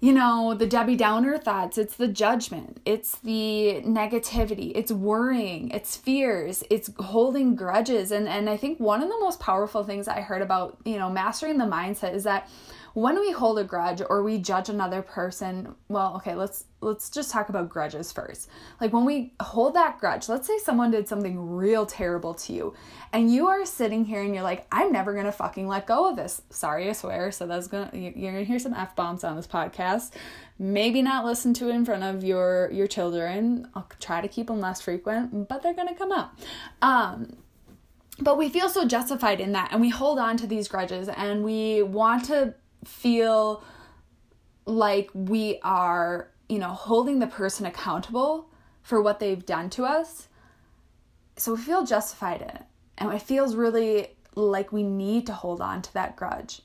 you 0.03 0.11
know, 0.11 0.53
the 0.53 0.67
Debbie 0.67 0.97
Downer 0.97 1.37
thoughts, 1.37 1.77
it's 1.77 1.95
the 1.95 2.09
judgment, 2.09 2.81
it's 2.83 3.15
the 3.19 3.81
negativity, 3.85 4.73
it's 4.75 4.91
worrying, 4.91 5.69
it's 5.69 5.95
fears, 5.95 6.61
it's 6.69 6.89
holding 6.99 7.55
grudges. 7.55 8.11
And 8.11 8.27
and 8.27 8.49
I 8.49 8.57
think 8.57 8.81
one 8.81 9.01
of 9.01 9.07
the 9.07 9.17
most 9.21 9.39
powerful 9.39 9.85
things 9.85 10.09
I 10.09 10.19
heard 10.19 10.41
about, 10.41 10.77
you 10.83 10.97
know, 10.97 11.09
mastering 11.09 11.57
the 11.57 11.63
mindset 11.63 12.13
is 12.15 12.25
that 12.25 12.49
when 12.93 13.19
we 13.19 13.31
hold 13.31 13.57
a 13.57 13.63
grudge 13.63 14.01
or 14.07 14.21
we 14.21 14.37
judge 14.37 14.69
another 14.69 15.01
person 15.01 15.75
well 15.89 16.15
okay 16.15 16.35
let's 16.35 16.65
let's 16.81 17.09
just 17.09 17.31
talk 17.31 17.49
about 17.49 17.69
grudges 17.69 18.11
first. 18.11 18.49
Like 18.81 18.91
when 18.91 19.05
we 19.05 19.33
hold 19.39 19.73
that 19.75 19.99
grudge 19.99 20.29
let's 20.29 20.47
say 20.47 20.57
someone 20.59 20.91
did 20.91 21.07
something 21.07 21.39
real 21.55 21.85
terrible 21.85 22.33
to 22.35 22.53
you 22.53 22.73
and 23.11 23.33
you 23.33 23.47
are 23.47 23.65
sitting 23.65 24.05
here 24.05 24.21
and 24.21 24.33
you're 24.33 24.43
like 24.43 24.67
i'm 24.71 24.91
never 24.91 25.13
gonna 25.13 25.31
fucking 25.31 25.67
let 25.67 25.87
go 25.87 26.09
of 26.09 26.15
this. 26.15 26.41
Sorry 26.49 26.89
i 26.89 26.93
swear. 26.93 27.31
So 27.31 27.47
that's 27.47 27.67
gonna 27.67 27.89
you're 27.93 28.31
gonna 28.31 28.43
hear 28.43 28.59
some 28.59 28.73
f-bombs 28.73 29.23
on 29.23 29.35
this 29.35 29.47
podcast. 29.47 30.11
Maybe 30.59 31.01
not 31.01 31.25
listen 31.25 31.53
to 31.55 31.69
it 31.69 31.75
in 31.75 31.85
front 31.85 32.03
of 32.03 32.23
your 32.23 32.69
your 32.71 32.87
children. 32.87 33.67
I'll 33.75 33.89
try 33.99 34.21
to 34.21 34.27
keep 34.27 34.47
them 34.47 34.59
less 34.59 34.81
frequent 34.81 35.47
but 35.47 35.63
they're 35.63 35.73
gonna 35.73 35.95
come 35.95 36.11
up. 36.11 36.39
Um 36.81 37.37
but 38.19 38.37
we 38.37 38.47
feel 38.47 38.69
so 38.69 38.85
justified 38.85 39.39
in 39.39 39.53
that 39.53 39.69
and 39.71 39.81
we 39.81 39.89
hold 39.89 40.19
on 40.19 40.37
to 40.37 40.45
these 40.45 40.67
grudges 40.67 41.09
and 41.09 41.43
we 41.43 41.81
want 41.81 42.25
to 42.25 42.53
feel 42.87 43.63
like 44.65 45.09
we 45.13 45.59
are, 45.63 46.29
you 46.49 46.59
know, 46.59 46.69
holding 46.69 47.19
the 47.19 47.27
person 47.27 47.65
accountable 47.65 48.49
for 48.81 49.01
what 49.01 49.19
they've 49.19 49.45
done 49.45 49.69
to 49.71 49.85
us. 49.85 50.27
So 51.37 51.55
we 51.55 51.61
feel 51.61 51.85
justified 51.85 52.41
in 52.41 52.49
it. 52.49 52.63
And 52.97 53.11
it 53.11 53.21
feels 53.21 53.55
really 53.55 54.15
like 54.35 54.71
we 54.71 54.83
need 54.83 55.25
to 55.27 55.33
hold 55.33 55.61
on 55.61 55.81
to 55.81 55.93
that 55.93 56.15
grudge. 56.15 56.61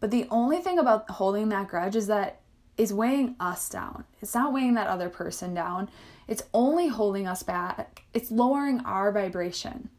But 0.00 0.10
the 0.10 0.26
only 0.30 0.58
thing 0.58 0.78
about 0.78 1.08
holding 1.08 1.48
that 1.50 1.68
grudge 1.68 1.96
is 1.96 2.08
that 2.08 2.40
is 2.76 2.92
weighing 2.92 3.36
us 3.38 3.68
down. 3.68 4.04
It's 4.20 4.34
not 4.34 4.52
weighing 4.52 4.74
that 4.74 4.88
other 4.88 5.08
person 5.08 5.54
down. 5.54 5.90
It's 6.26 6.42
only 6.54 6.88
holding 6.88 7.26
us 7.26 7.42
back. 7.42 8.02
It's 8.14 8.30
lowering 8.30 8.80
our 8.80 9.12
vibration. 9.12 9.90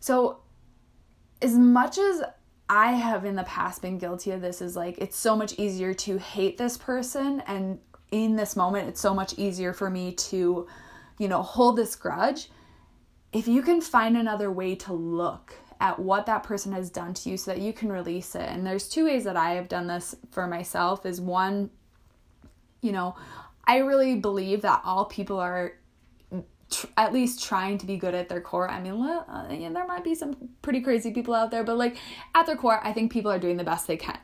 So 0.00 0.38
as 1.40 1.54
much 1.54 1.98
as 1.98 2.22
I 2.68 2.92
have 2.92 3.24
in 3.24 3.36
the 3.36 3.42
past 3.44 3.82
been 3.82 3.98
guilty 3.98 4.30
of 4.30 4.40
this 4.40 4.62
is 4.62 4.76
like 4.76 4.98
it's 4.98 5.16
so 5.16 5.36
much 5.36 5.54
easier 5.58 5.92
to 5.94 6.18
hate 6.18 6.56
this 6.56 6.76
person 6.76 7.42
and 7.46 7.78
in 8.10 8.36
this 8.36 8.56
moment 8.56 8.88
it's 8.88 9.00
so 9.00 9.14
much 9.14 9.38
easier 9.38 9.72
for 9.72 9.90
me 9.90 10.12
to 10.12 10.66
you 11.18 11.28
know 11.28 11.42
hold 11.42 11.76
this 11.76 11.96
grudge. 11.96 12.50
If 13.32 13.48
you 13.48 13.62
can 13.62 13.80
find 13.80 14.16
another 14.16 14.50
way 14.50 14.74
to 14.76 14.92
look 14.92 15.54
at 15.80 15.98
what 15.98 16.26
that 16.26 16.44
person 16.44 16.72
has 16.72 16.90
done 16.90 17.12
to 17.14 17.30
you 17.30 17.36
so 17.36 17.50
that 17.50 17.60
you 17.60 17.72
can 17.72 17.90
release 17.90 18.34
it 18.34 18.48
and 18.48 18.66
there's 18.66 18.88
two 18.88 19.06
ways 19.06 19.24
that 19.24 19.36
I 19.36 19.54
have 19.54 19.68
done 19.68 19.86
this 19.86 20.14
for 20.30 20.46
myself 20.46 21.04
is 21.04 21.20
one 21.20 21.70
you 22.80 22.92
know 22.92 23.16
I 23.64 23.78
really 23.78 24.16
believe 24.16 24.62
that 24.62 24.82
all 24.84 25.04
people 25.04 25.38
are 25.38 25.74
tr- 26.72 26.86
at 26.96 27.12
least 27.12 27.42
trying 27.42 27.78
to 27.78 27.86
be 27.86 27.96
good 27.96 28.14
at 28.14 28.28
their 28.28 28.40
core. 28.40 28.68
I 28.68 28.80
mean, 28.80 29.00
uh, 29.00 29.48
yeah, 29.50 29.70
there 29.70 29.86
might 29.86 30.04
be 30.04 30.14
some 30.14 30.36
pretty 30.62 30.80
crazy 30.80 31.12
people 31.12 31.34
out 31.34 31.50
there, 31.50 31.64
but 31.64 31.76
like 31.76 31.96
at 32.34 32.46
their 32.46 32.56
core, 32.56 32.80
I 32.82 32.92
think 32.92 33.12
people 33.12 33.30
are 33.30 33.38
doing 33.38 33.56
the 33.56 33.64
best 33.64 33.86
they 33.86 33.96
can. 33.96 34.18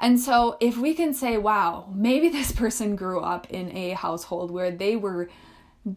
And 0.00 0.20
so 0.20 0.56
if 0.60 0.76
we 0.76 0.94
can 0.94 1.12
say, 1.12 1.38
wow, 1.38 1.92
maybe 1.94 2.28
this 2.38 2.52
person 2.52 2.96
grew 2.96 3.20
up 3.20 3.50
in 3.50 3.76
a 3.76 3.90
household 3.90 4.50
where 4.50 4.70
they 4.70 4.96
were 4.96 5.28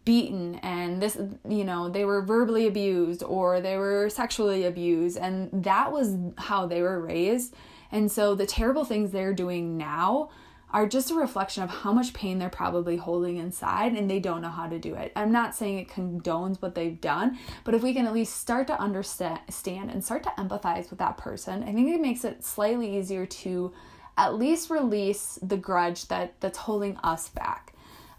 beaten 0.04 0.54
and 0.62 1.02
this 1.02 1.18
you 1.46 1.64
know 1.64 1.88
they 1.88 2.04
were 2.04 2.22
verbally 2.22 2.66
abused 2.66 3.22
or 3.22 3.60
they 3.60 3.76
were 3.76 4.08
sexually 4.08 4.64
abused 4.64 5.18
and 5.18 5.50
that 5.64 5.92
was 5.92 6.16
how 6.38 6.66
they 6.66 6.80
were 6.80 7.00
raised 7.00 7.54
and 7.90 8.10
so 8.10 8.34
the 8.34 8.46
terrible 8.46 8.84
things 8.84 9.10
they're 9.10 9.34
doing 9.34 9.76
now 9.76 10.30
are 10.72 10.86
just 10.86 11.10
a 11.10 11.14
reflection 11.14 11.62
of 11.62 11.70
how 11.70 11.92
much 11.92 12.14
pain 12.14 12.38
they're 12.38 12.48
probably 12.48 12.96
holding 12.96 13.36
inside 13.36 13.92
and 13.92 14.10
they 14.10 14.18
don't 14.18 14.40
know 14.40 14.48
how 14.48 14.68
to 14.68 14.78
do 14.78 14.94
it. 14.94 15.12
I'm 15.14 15.32
not 15.32 15.54
saying 15.54 15.78
it 15.78 15.88
condones 15.88 16.60
what 16.60 16.74
they've 16.74 17.00
done, 17.00 17.38
but 17.64 17.74
if 17.74 17.82
we 17.82 17.92
can 17.92 18.06
at 18.06 18.14
least 18.14 18.36
start 18.36 18.66
to 18.68 18.80
understand 18.80 19.40
and 19.90 20.04
start 20.04 20.22
to 20.22 20.32
empathize 20.38 20.90
with 20.90 20.98
that 21.00 21.18
person, 21.18 21.62
I 21.62 21.72
think 21.72 21.88
it 21.88 22.00
makes 22.00 22.24
it 22.24 22.44
slightly 22.44 22.98
easier 22.98 23.26
to 23.26 23.72
at 24.16 24.34
least 24.34 24.70
release 24.70 25.38
the 25.42 25.56
grudge 25.56 26.08
that 26.08 26.40
that's 26.40 26.58
holding 26.58 26.96
us 26.98 27.28
back. 27.28 27.74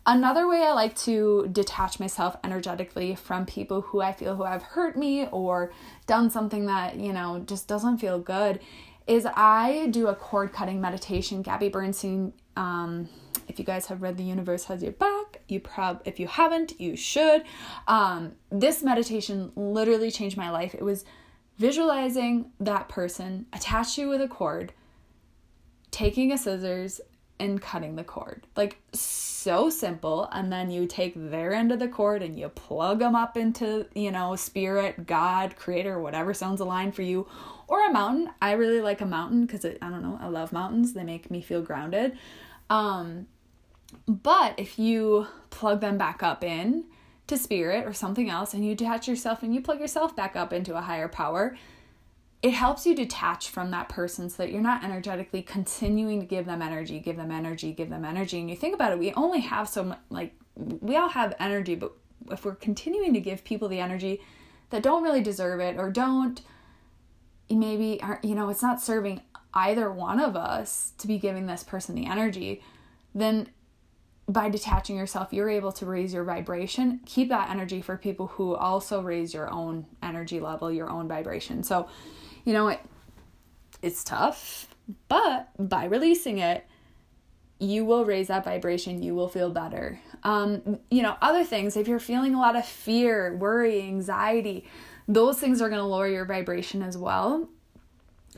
Another 0.05 0.49
way 0.49 0.63
I 0.63 0.73
like 0.73 0.95
to 0.97 1.47
detach 1.51 1.99
myself 1.99 2.35
energetically 2.43 3.15
from 3.15 3.45
people 3.45 3.81
who 3.81 4.01
I 4.01 4.11
feel 4.11 4.35
who 4.35 4.43
have 4.43 4.61
hurt 4.61 4.97
me 4.97 5.27
or 5.27 5.71
done 6.07 6.29
something 6.29 6.65
that, 6.65 6.97
you 6.97 7.13
know, 7.13 7.41
just 7.45 7.67
doesn't 7.67 7.99
feel 7.99 8.19
good 8.19 8.59
is 9.07 9.27
I 9.35 9.87
do 9.87 10.07
a 10.07 10.15
cord 10.15 10.53
cutting 10.53 10.79
meditation. 10.79 11.41
Gabby 11.41 11.69
Bernstein 11.69 12.33
um, 12.55 13.09
if 13.47 13.59
you 13.59 13.65
guys 13.65 13.87
have 13.87 14.01
read 14.01 14.17
The 14.17 14.23
Universe 14.23 14.65
Has 14.65 14.81
Your 14.81 14.91
Back, 14.93 15.41
you 15.47 15.59
prob 15.59 16.01
if 16.05 16.19
you 16.19 16.27
haven't, 16.27 16.79
you 16.79 16.95
should. 16.95 17.43
Um, 17.87 18.33
this 18.51 18.83
meditation 18.83 19.51
literally 19.55 20.11
changed 20.11 20.37
my 20.37 20.49
life. 20.49 20.73
It 20.73 20.83
was 20.83 21.05
visualizing 21.57 22.51
that 22.59 22.89
person 22.89 23.45
attached 23.53 23.97
you 23.97 24.09
with 24.09 24.21
a 24.21 24.27
cord, 24.27 24.73
taking 25.91 26.31
a 26.31 26.37
scissors 26.37 26.99
and 27.39 27.61
cutting 27.61 27.95
the 27.95 28.03
cord. 28.03 28.47
Like 28.55 28.77
so 28.93 29.69
simple. 29.69 30.29
And 30.31 30.51
then 30.51 30.71
you 30.71 30.85
take 30.85 31.13
their 31.15 31.53
end 31.53 31.71
of 31.71 31.79
the 31.79 31.87
cord 31.87 32.23
and 32.23 32.37
you 32.37 32.49
plug 32.49 32.99
them 32.99 33.15
up 33.15 33.35
into, 33.35 33.85
you 33.93 34.11
know, 34.11 34.35
spirit, 34.35 35.05
God, 35.05 35.55
creator, 35.55 35.99
whatever 35.99 36.33
sounds 36.33 36.61
aligned 36.61 36.95
for 36.95 37.01
you. 37.01 37.27
Or 37.67 37.85
a 37.85 37.91
mountain. 37.91 38.29
I 38.41 38.53
really 38.53 38.81
like 38.81 39.01
a 39.01 39.05
mountain 39.05 39.45
because 39.45 39.65
I 39.65 39.89
don't 39.89 40.03
know, 40.03 40.17
I 40.21 40.27
love 40.27 40.53
mountains. 40.53 40.93
They 40.93 41.03
make 41.03 41.31
me 41.31 41.41
feel 41.41 41.61
grounded. 41.61 42.17
Um, 42.69 43.27
but 44.07 44.55
if 44.57 44.79
you 44.79 45.27
plug 45.49 45.81
them 45.81 45.97
back 45.97 46.23
up 46.23 46.43
in 46.43 46.85
to 47.27 47.37
spirit 47.37 47.85
or 47.85 47.93
something 47.93 48.29
else 48.29 48.53
and 48.53 48.65
you 48.65 48.75
detach 48.75 49.07
yourself 49.07 49.43
and 49.43 49.53
you 49.53 49.61
plug 49.61 49.79
yourself 49.79 50.15
back 50.15 50.35
up 50.35 50.51
into 50.51 50.75
a 50.75 50.81
higher 50.81 51.07
power, 51.07 51.55
it 52.41 52.51
helps 52.51 52.85
you 52.85 52.93
detach 52.93 53.49
from 53.49 53.71
that 53.71 53.87
person 53.87 54.29
so 54.29 54.43
that 54.43 54.51
you're 54.51 54.61
not 54.61 54.83
energetically 54.83 55.41
continuing 55.41 56.19
to 56.19 56.25
give 56.25 56.45
them 56.45 56.61
energy, 56.61 56.99
give 56.99 57.15
them 57.15 57.31
energy, 57.31 57.71
give 57.71 57.89
them 57.89 58.03
energy. 58.03 58.39
And 58.39 58.49
you 58.49 58.55
think 58.57 58.75
about 58.75 58.91
it, 58.91 58.99
we 58.99 59.13
only 59.13 59.39
have 59.39 59.69
so 59.69 59.83
much, 59.83 59.99
like, 60.09 60.35
we 60.55 60.97
all 60.97 61.09
have 61.09 61.33
energy, 61.39 61.75
but 61.75 61.93
if 62.29 62.43
we're 62.43 62.55
continuing 62.55 63.13
to 63.13 63.21
give 63.21 63.45
people 63.45 63.69
the 63.69 63.79
energy 63.79 64.21
that 64.71 64.83
don't 64.83 65.03
really 65.03 65.21
deserve 65.21 65.61
it 65.61 65.77
or 65.77 65.89
don't, 65.89 66.41
maybe, 67.49 68.01
are, 68.01 68.19
you 68.23 68.35
know, 68.35 68.49
it's 68.49 68.61
not 68.61 68.81
serving 68.81 69.21
either 69.53 69.91
one 69.91 70.19
of 70.19 70.35
us 70.35 70.93
to 70.97 71.07
be 71.07 71.17
giving 71.17 71.45
this 71.45 71.63
person 71.63 71.95
the 71.95 72.05
energy, 72.05 72.61
then 73.13 73.49
by 74.27 74.49
detaching 74.49 74.95
yourself, 74.95 75.33
you're 75.33 75.49
able 75.49 75.71
to 75.73 75.85
raise 75.85 76.13
your 76.13 76.23
vibration. 76.23 77.01
Keep 77.05 77.29
that 77.29 77.49
energy 77.49 77.81
for 77.81 77.97
people 77.97 78.27
who 78.27 78.55
also 78.55 79.01
raise 79.01 79.33
your 79.33 79.51
own 79.51 79.85
energy 80.01 80.39
level, 80.39 80.71
your 80.71 80.89
own 80.89 81.07
vibration. 81.07 81.63
So, 81.63 81.87
you 82.45 82.53
know, 82.53 82.69
it, 82.69 82.79
it's 83.81 84.03
tough, 84.03 84.67
but 85.09 85.49
by 85.59 85.85
releasing 85.85 86.37
it, 86.39 86.65
you 87.59 87.85
will 87.85 88.05
raise 88.05 88.27
that 88.27 88.43
vibration, 88.43 89.03
you 89.03 89.13
will 89.13 89.29
feel 89.29 89.49
better. 89.49 89.99
Um, 90.23 90.79
you 90.89 91.01
know, 91.01 91.15
other 91.21 91.43
things, 91.43 91.77
if 91.77 91.87
you're 91.87 91.99
feeling 91.99 92.33
a 92.33 92.39
lot 92.39 92.55
of 92.55 92.65
fear, 92.65 93.35
worry, 93.35 93.81
anxiety, 93.81 94.65
those 95.07 95.39
things 95.39 95.61
are 95.61 95.69
going 95.69 95.79
to 95.79 95.85
lower 95.85 96.07
your 96.07 96.25
vibration 96.25 96.81
as 96.81 96.97
well. 96.97 97.49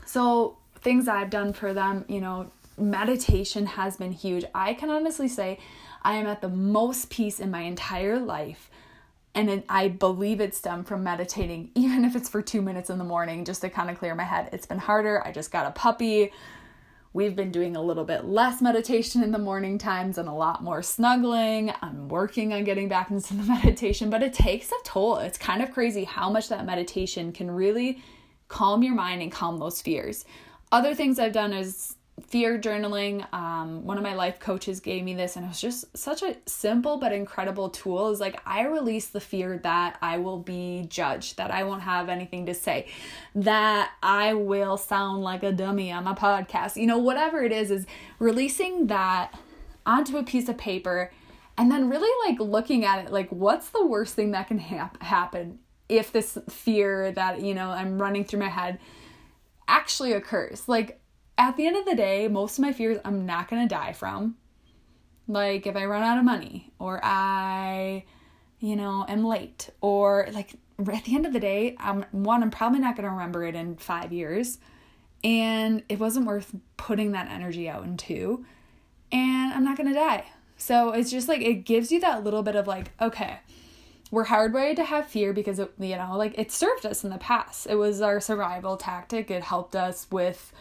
So, 0.04 0.58
things 0.86 1.08
I've 1.08 1.30
done 1.30 1.52
for 1.52 1.74
them, 1.74 2.04
you 2.06 2.20
know, 2.20 2.52
meditation 2.78 3.66
has 3.66 3.96
been 3.96 4.12
huge. 4.12 4.44
I 4.54 4.72
can 4.72 4.88
honestly 4.88 5.26
say 5.26 5.58
I 6.02 6.14
am 6.14 6.28
at 6.28 6.42
the 6.42 6.48
most 6.48 7.10
peace 7.10 7.40
in 7.40 7.50
my 7.50 7.62
entire 7.62 8.20
life 8.20 8.70
and 9.34 9.64
I 9.68 9.88
believe 9.88 10.40
it 10.40 10.54
stemmed 10.54 10.86
from 10.86 11.02
meditating, 11.02 11.72
even 11.74 12.04
if 12.04 12.14
it's 12.14 12.28
for 12.28 12.40
two 12.40 12.62
minutes 12.62 12.88
in 12.88 12.98
the 12.98 13.04
morning, 13.04 13.44
just 13.44 13.62
to 13.62 13.68
kind 13.68 13.90
of 13.90 13.98
clear 13.98 14.14
my 14.14 14.22
head. 14.22 14.48
It's 14.52 14.64
been 14.64 14.78
harder. 14.78 15.26
I 15.26 15.32
just 15.32 15.50
got 15.50 15.66
a 15.66 15.72
puppy. 15.72 16.30
We've 17.12 17.34
been 17.34 17.50
doing 17.50 17.74
a 17.74 17.82
little 17.82 18.04
bit 18.04 18.24
less 18.24 18.62
meditation 18.62 19.24
in 19.24 19.32
the 19.32 19.38
morning 19.38 19.78
times 19.78 20.18
and 20.18 20.28
a 20.28 20.32
lot 20.32 20.62
more 20.62 20.84
snuggling. 20.84 21.72
I'm 21.82 22.08
working 22.08 22.52
on 22.52 22.62
getting 22.62 22.86
back 22.88 23.10
into 23.10 23.34
the 23.34 23.42
meditation, 23.64 24.08
but 24.08 24.22
it 24.22 24.34
takes 24.34 24.70
a 24.70 24.76
toll. 24.84 25.16
It's 25.16 25.36
kind 25.36 25.62
of 25.62 25.72
crazy 25.72 26.04
how 26.04 26.30
much 26.30 26.48
that 26.50 26.64
meditation 26.64 27.32
can 27.32 27.50
really 27.50 28.04
calm 28.46 28.84
your 28.84 28.94
mind 28.94 29.20
and 29.20 29.32
calm 29.32 29.58
those 29.58 29.82
fears. 29.82 30.24
Other 30.72 30.94
things 30.94 31.18
I've 31.18 31.32
done 31.32 31.52
is 31.52 31.96
fear 32.20 32.58
journaling. 32.58 33.26
Um, 33.32 33.84
one 33.84 33.98
of 33.98 34.02
my 34.02 34.14
life 34.14 34.40
coaches 34.40 34.80
gave 34.80 35.04
me 35.04 35.14
this 35.14 35.36
and 35.36 35.44
it 35.44 35.48
was 35.48 35.60
just 35.60 35.96
such 35.96 36.22
a 36.22 36.36
simple 36.46 36.96
but 36.96 37.12
incredible 37.12 37.68
tool 37.68 38.10
is 38.10 38.20
like 38.20 38.40
i 38.46 38.66
release 38.66 39.08
the 39.08 39.20
fear 39.20 39.58
that 39.58 39.98
i 40.00 40.16
will 40.16 40.38
be 40.38 40.86
judged 40.88 41.36
that 41.36 41.50
i 41.50 41.62
won't 41.62 41.82
have 41.82 42.08
anything 42.08 42.46
to 42.46 42.54
say 42.54 42.86
that 43.34 43.92
i 44.02 44.32
will 44.32 44.78
sound 44.78 45.22
like 45.22 45.42
a 45.42 45.52
dummy 45.52 45.92
on 45.92 46.04
my 46.04 46.14
podcast. 46.14 46.76
You 46.76 46.86
know 46.86 46.98
whatever 46.98 47.42
it 47.44 47.52
is 47.52 47.70
is 47.70 47.86
releasing 48.18 48.86
that 48.86 49.38
onto 49.84 50.16
a 50.16 50.22
piece 50.22 50.48
of 50.48 50.56
paper 50.56 51.12
and 51.58 51.70
then 51.70 51.90
really 51.90 52.30
like 52.30 52.40
looking 52.40 52.84
at 52.84 53.04
it 53.04 53.12
like 53.12 53.28
what's 53.30 53.68
the 53.70 53.84
worst 53.84 54.14
thing 54.14 54.30
that 54.30 54.48
can 54.48 54.58
hap- 54.58 55.02
happen 55.02 55.58
if 55.88 56.12
this 56.12 56.38
fear 56.48 57.12
that 57.12 57.42
you 57.42 57.54
know 57.54 57.70
i'm 57.70 58.00
running 58.00 58.24
through 58.24 58.40
my 58.40 58.48
head 58.48 58.78
actually 59.68 60.12
occurs 60.12 60.68
like 60.68 61.00
at 61.38 61.56
the 61.56 61.66
end 61.66 61.76
of 61.76 61.84
the 61.84 61.94
day, 61.94 62.28
most 62.28 62.58
of 62.58 62.62
my 62.62 62.72
fears 62.72 62.98
I'm 63.04 63.26
not 63.26 63.48
to 63.66 63.68
die 63.68 63.92
from. 63.92 64.36
Like 65.28 65.66
if 65.66 65.76
I 65.76 65.84
run 65.84 66.02
out 66.02 66.18
of 66.18 66.24
money 66.24 66.72
or 66.78 67.00
I, 67.02 68.04
you 68.58 68.76
know, 68.76 69.04
am 69.08 69.24
late 69.24 69.70
or 69.80 70.28
like 70.32 70.54
at 70.78 71.04
the 71.04 71.14
end 71.14 71.26
of 71.26 71.32
the 71.32 71.40
day, 71.40 71.76
I'm 71.78 72.04
one, 72.12 72.42
I'm 72.42 72.50
probably 72.50 72.78
not 72.80 72.96
to 73.04 73.10
remember 73.10 73.44
it 73.44 73.54
in 73.54 73.76
five 73.76 74.12
years. 74.12 74.58
And 75.24 75.82
it 75.88 75.98
wasn't 75.98 76.26
worth 76.26 76.54
putting 76.76 77.12
that 77.12 77.30
energy 77.30 77.68
out 77.68 77.84
into. 77.84 78.44
And 79.10 79.52
I'm 79.52 79.64
not 79.64 79.76
to 79.76 79.92
die. 79.92 80.26
So 80.56 80.92
it's 80.92 81.10
just 81.10 81.28
like, 81.28 81.40
it 81.40 81.64
gives 81.64 81.90
you 81.90 82.00
that 82.00 82.24
little 82.24 82.42
bit 82.42 82.56
of 82.56 82.66
like, 82.66 82.92
okay, 83.00 83.40
we're 84.10 84.26
hardwired 84.26 84.76
to 84.76 84.84
have 84.84 85.06
fear 85.06 85.32
because 85.32 85.58
it, 85.58 85.72
you 85.78 85.96
know, 85.96 86.16
like 86.16 86.38
it 86.38 86.52
served 86.52 86.86
us 86.86 87.04
in 87.04 87.10
the 87.10 87.18
past. 87.18 87.66
It 87.66 87.74
was 87.74 88.00
our 88.00 88.20
survival 88.20 88.76
tactic. 88.76 89.30
It 89.30 89.42
helped 89.42 89.74
us 89.74 90.06
with 90.10 90.52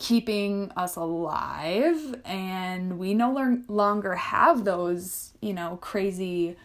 keeping 0.00 0.72
us 0.78 0.96
alive 0.96 2.16
and 2.24 2.98
we 2.98 3.12
no 3.12 3.62
longer 3.68 4.14
have 4.14 4.64
those 4.64 5.34
you 5.42 5.52
know 5.52 5.76
crazy 5.82 6.56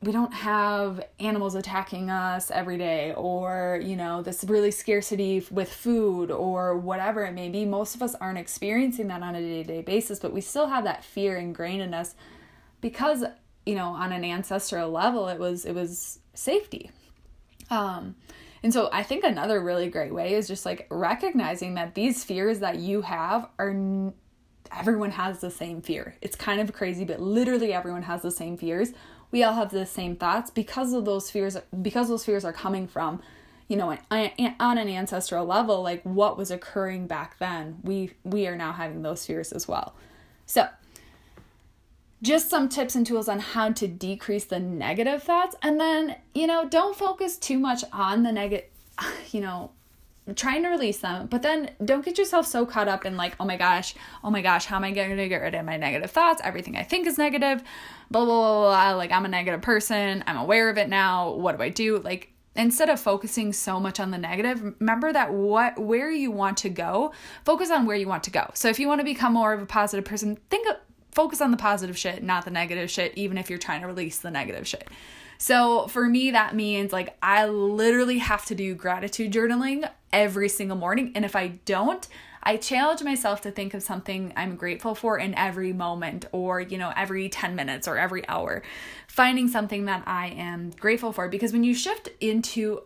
we 0.00 0.12
don't 0.12 0.32
have 0.32 1.04
animals 1.20 1.54
attacking 1.54 2.08
us 2.08 2.50
every 2.50 2.78
day 2.78 3.12
or 3.18 3.78
you 3.84 3.94
know 3.94 4.22
this 4.22 4.44
really 4.44 4.70
scarcity 4.70 5.46
with 5.50 5.70
food 5.70 6.30
or 6.30 6.74
whatever 6.74 7.22
it 7.26 7.34
may 7.34 7.50
be 7.50 7.66
most 7.66 7.94
of 7.94 8.02
us 8.02 8.14
aren't 8.14 8.38
experiencing 8.38 9.08
that 9.08 9.22
on 9.22 9.34
a 9.34 9.40
day-to-day 9.40 9.82
basis 9.82 10.18
but 10.18 10.32
we 10.32 10.40
still 10.40 10.68
have 10.68 10.84
that 10.84 11.04
fear 11.04 11.36
ingrained 11.36 11.82
in 11.82 11.92
us 11.92 12.14
because 12.80 13.24
you 13.66 13.74
know 13.74 13.88
on 13.88 14.12
an 14.12 14.24
ancestral 14.24 14.90
level 14.90 15.28
it 15.28 15.38
was 15.38 15.64
it 15.64 15.74
was 15.74 16.18
safety 16.34 16.90
um 17.70 18.14
and 18.62 18.72
so 18.72 18.88
I 18.92 19.02
think 19.02 19.24
another 19.24 19.60
really 19.60 19.88
great 19.88 20.14
way 20.14 20.34
is 20.34 20.46
just 20.46 20.64
like 20.64 20.86
recognizing 20.88 21.74
that 21.74 21.94
these 21.94 22.22
fears 22.22 22.60
that 22.60 22.78
you 22.78 23.02
have 23.02 23.48
are 23.58 23.74
everyone 24.76 25.10
has 25.10 25.40
the 25.40 25.50
same 25.50 25.82
fear. 25.82 26.14
It's 26.22 26.36
kind 26.36 26.60
of 26.60 26.72
crazy, 26.72 27.04
but 27.04 27.20
literally 27.20 27.72
everyone 27.72 28.02
has 28.02 28.22
the 28.22 28.30
same 28.30 28.56
fears. 28.56 28.92
We 29.30 29.42
all 29.42 29.54
have 29.54 29.70
the 29.70 29.86
same 29.86 30.16
thoughts 30.16 30.50
because 30.50 30.92
of 30.92 31.04
those 31.04 31.30
fears 31.30 31.56
because 31.80 32.08
those 32.08 32.24
fears 32.24 32.44
are 32.44 32.52
coming 32.52 32.86
from 32.86 33.20
you 33.68 33.76
know 33.76 33.96
on 34.10 34.78
an 34.78 34.88
ancestral 34.88 35.46
level 35.46 35.82
like 35.82 36.02
what 36.02 36.36
was 36.36 36.50
occurring 36.50 37.06
back 37.06 37.38
then 37.38 37.78
we 37.82 38.12
we 38.22 38.46
are 38.46 38.56
now 38.56 38.72
having 38.72 39.00
those 39.00 39.24
fears 39.24 39.52
as 39.52 39.66
well 39.66 39.94
so 40.44 40.68
just 42.22 42.48
some 42.48 42.68
tips 42.68 42.94
and 42.94 43.04
tools 43.04 43.28
on 43.28 43.40
how 43.40 43.70
to 43.72 43.88
decrease 43.88 44.44
the 44.44 44.60
negative 44.60 45.22
thoughts. 45.22 45.56
And 45.60 45.80
then 45.80 46.16
you 46.34 46.46
know 46.46 46.68
don't 46.68 46.96
focus 46.96 47.36
too 47.36 47.58
much 47.58 47.84
on 47.92 48.22
the 48.22 48.32
negative 48.32 48.68
you 49.30 49.40
know 49.40 49.70
trying 50.36 50.62
to 50.62 50.68
release 50.68 50.98
them. 50.98 51.26
But 51.26 51.42
then 51.42 51.70
don't 51.84 52.04
get 52.04 52.16
yourself 52.16 52.46
so 52.46 52.64
caught 52.64 52.88
up 52.88 53.04
in 53.04 53.16
like 53.16 53.34
oh 53.40 53.44
my 53.44 53.56
gosh 53.56 53.94
oh 54.22 54.30
my 54.30 54.40
gosh 54.40 54.66
how 54.66 54.76
am 54.76 54.84
i 54.84 54.92
going 54.92 55.16
to 55.16 55.28
get 55.28 55.42
rid 55.42 55.54
of 55.54 55.64
my 55.64 55.76
negative 55.76 56.10
thoughts? 56.10 56.40
Everything 56.44 56.76
i 56.76 56.82
think 56.82 57.06
is 57.06 57.18
negative 57.18 57.62
blah, 58.10 58.24
blah 58.24 58.40
blah 58.40 58.60
blah 58.60 58.96
like 58.96 59.10
i'm 59.10 59.24
a 59.24 59.28
negative 59.28 59.62
person. 59.62 60.22
I'm 60.26 60.36
aware 60.36 60.70
of 60.70 60.78
it 60.78 60.88
now. 60.88 61.32
What 61.32 61.56
do 61.56 61.62
i 61.62 61.68
do? 61.68 61.98
Like 61.98 62.32
instead 62.54 62.90
of 62.90 63.00
focusing 63.00 63.52
so 63.52 63.80
much 63.80 63.98
on 63.98 64.10
the 64.10 64.18
negative 64.18 64.74
remember 64.78 65.12
that 65.12 65.32
what 65.32 65.78
where 65.78 66.10
you 66.10 66.30
want 66.30 66.58
to 66.58 66.68
go 66.68 67.10
focus 67.44 67.70
on 67.70 67.86
where 67.86 67.96
you 67.96 68.06
want 68.06 68.22
to 68.22 68.30
go. 68.30 68.50
So 68.54 68.68
if 68.68 68.78
you 68.78 68.86
want 68.86 69.00
to 69.00 69.04
become 69.04 69.32
more 69.32 69.52
of 69.52 69.62
a 69.62 69.66
positive 69.66 70.04
person 70.04 70.36
think 70.50 70.68
of, 70.68 70.76
focus 71.12 71.40
on 71.40 71.50
the 71.50 71.56
positive 71.56 71.96
shit, 71.96 72.22
not 72.22 72.44
the 72.44 72.50
negative 72.50 72.90
shit, 72.90 73.12
even 73.16 73.38
if 73.38 73.48
you're 73.48 73.58
trying 73.58 73.82
to 73.82 73.86
release 73.86 74.18
the 74.18 74.30
negative 74.30 74.66
shit. 74.66 74.88
So 75.38 75.88
for 75.88 76.08
me, 76.08 76.30
that 76.30 76.54
means 76.54 76.92
like 76.92 77.16
I 77.22 77.46
literally 77.46 78.18
have 78.18 78.44
to 78.46 78.54
do 78.54 78.74
gratitude 78.74 79.32
journaling 79.32 79.88
every 80.12 80.48
single 80.48 80.76
morning. 80.76 81.12
And 81.14 81.24
if 81.24 81.34
I 81.34 81.58
don't, 81.64 82.06
I 82.44 82.56
challenge 82.56 83.02
myself 83.02 83.40
to 83.42 83.50
think 83.50 83.74
of 83.74 83.82
something 83.82 84.32
I'm 84.36 84.56
grateful 84.56 84.94
for 84.94 85.18
in 85.18 85.34
every 85.34 85.72
moment 85.72 86.26
or, 86.32 86.60
you 86.60 86.78
know, 86.78 86.92
every 86.96 87.28
10 87.28 87.54
minutes 87.54 87.86
or 87.86 87.98
every 87.98 88.26
hour. 88.28 88.62
Finding 89.06 89.48
something 89.48 89.84
that 89.84 90.02
I 90.06 90.28
am 90.28 90.70
grateful 90.70 91.12
for. 91.12 91.28
Because 91.28 91.52
when 91.52 91.64
you 91.64 91.74
shift 91.74 92.08
into 92.20 92.82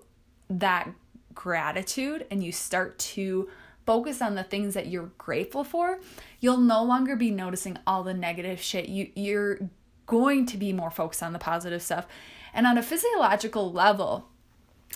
that 0.51 0.89
gratitude 1.35 2.27
and 2.31 2.43
you 2.43 2.53
start 2.53 2.99
to 2.99 3.49
focus 3.87 4.21
on 4.21 4.35
the 4.35 4.43
things 4.43 4.75
that 4.75 4.89
you're 4.89 5.11
grateful 5.17 5.63
for, 5.65 6.01
you'll 6.47 6.59
no 6.59 6.85
longer 6.85 7.17
be 7.17 7.33
noticing 7.33 7.77
all 7.89 8.05
the 8.05 8.15
negative 8.15 8.61
shit. 8.61 8.89
You 8.89 9.11
you're 9.17 9.69
going 10.07 10.47
to 10.47 10.57
be 10.57 10.73
more 10.73 10.93
focused 10.93 11.21
on 11.21 11.33
the 11.33 11.41
positive 11.41 11.83
stuff. 11.83 12.07
And 12.55 12.69
on 12.69 12.79
a 12.79 12.85
physiological 12.85 13.73
level, 13.73 14.29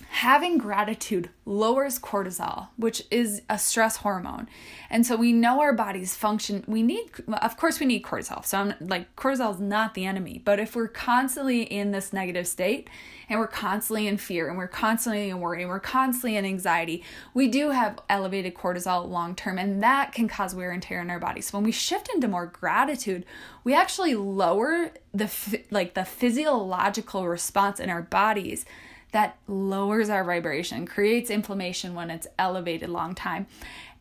having 0.08 0.58
gratitude 0.58 1.30
lowers 1.44 1.98
cortisol, 1.98 2.68
which 2.76 3.02
is 3.10 3.42
a 3.48 3.58
stress 3.58 3.96
hormone. 3.96 4.48
And 4.88 5.06
so 5.06 5.16
we 5.16 5.32
know 5.32 5.60
our 5.60 5.72
bodies 5.72 6.14
function. 6.14 6.64
We 6.66 6.82
need, 6.82 7.10
of 7.28 7.56
course, 7.56 7.80
we 7.80 7.86
need 7.86 8.02
cortisol. 8.02 8.44
So 8.44 8.58
I'm 8.58 8.74
like, 8.80 9.14
cortisol 9.16 9.54
is 9.54 9.60
not 9.60 9.94
the 9.94 10.04
enemy. 10.04 10.40
But 10.44 10.58
if 10.58 10.74
we're 10.74 10.88
constantly 10.88 11.62
in 11.62 11.90
this 11.90 12.12
negative 12.12 12.46
state 12.46 12.88
and 13.28 13.38
we're 13.38 13.46
constantly 13.46 14.06
in 14.06 14.16
fear 14.16 14.48
and 14.48 14.56
we're 14.56 14.68
constantly 14.68 15.28
in 15.28 15.40
worry 15.40 15.62
and 15.62 15.70
we're 15.70 15.80
constantly 15.80 16.36
in 16.36 16.44
anxiety, 16.44 17.04
we 17.34 17.48
do 17.48 17.70
have 17.70 17.98
elevated 18.08 18.54
cortisol 18.54 19.08
long 19.08 19.34
term. 19.34 19.58
And 19.58 19.82
that 19.82 20.12
can 20.12 20.28
cause 20.28 20.54
wear 20.54 20.70
and 20.70 20.82
tear 20.82 21.00
in 21.00 21.10
our 21.10 21.20
bodies. 21.20 21.46
So 21.46 21.58
when 21.58 21.64
we 21.64 21.72
shift 21.72 22.08
into 22.14 22.28
more 22.28 22.46
gratitude, 22.46 23.24
we 23.64 23.74
actually 23.74 24.14
lower 24.14 24.90
the 25.12 25.30
like 25.70 25.94
the 25.94 26.04
physiological 26.04 27.28
response 27.28 27.80
in 27.80 27.90
our 27.90 28.02
bodies 28.02 28.64
that 29.12 29.38
lowers 29.46 30.08
our 30.08 30.24
vibration, 30.24 30.86
creates 30.86 31.30
inflammation 31.30 31.94
when 31.94 32.10
it's 32.10 32.26
elevated 32.38 32.88
long 32.88 33.14
time, 33.14 33.46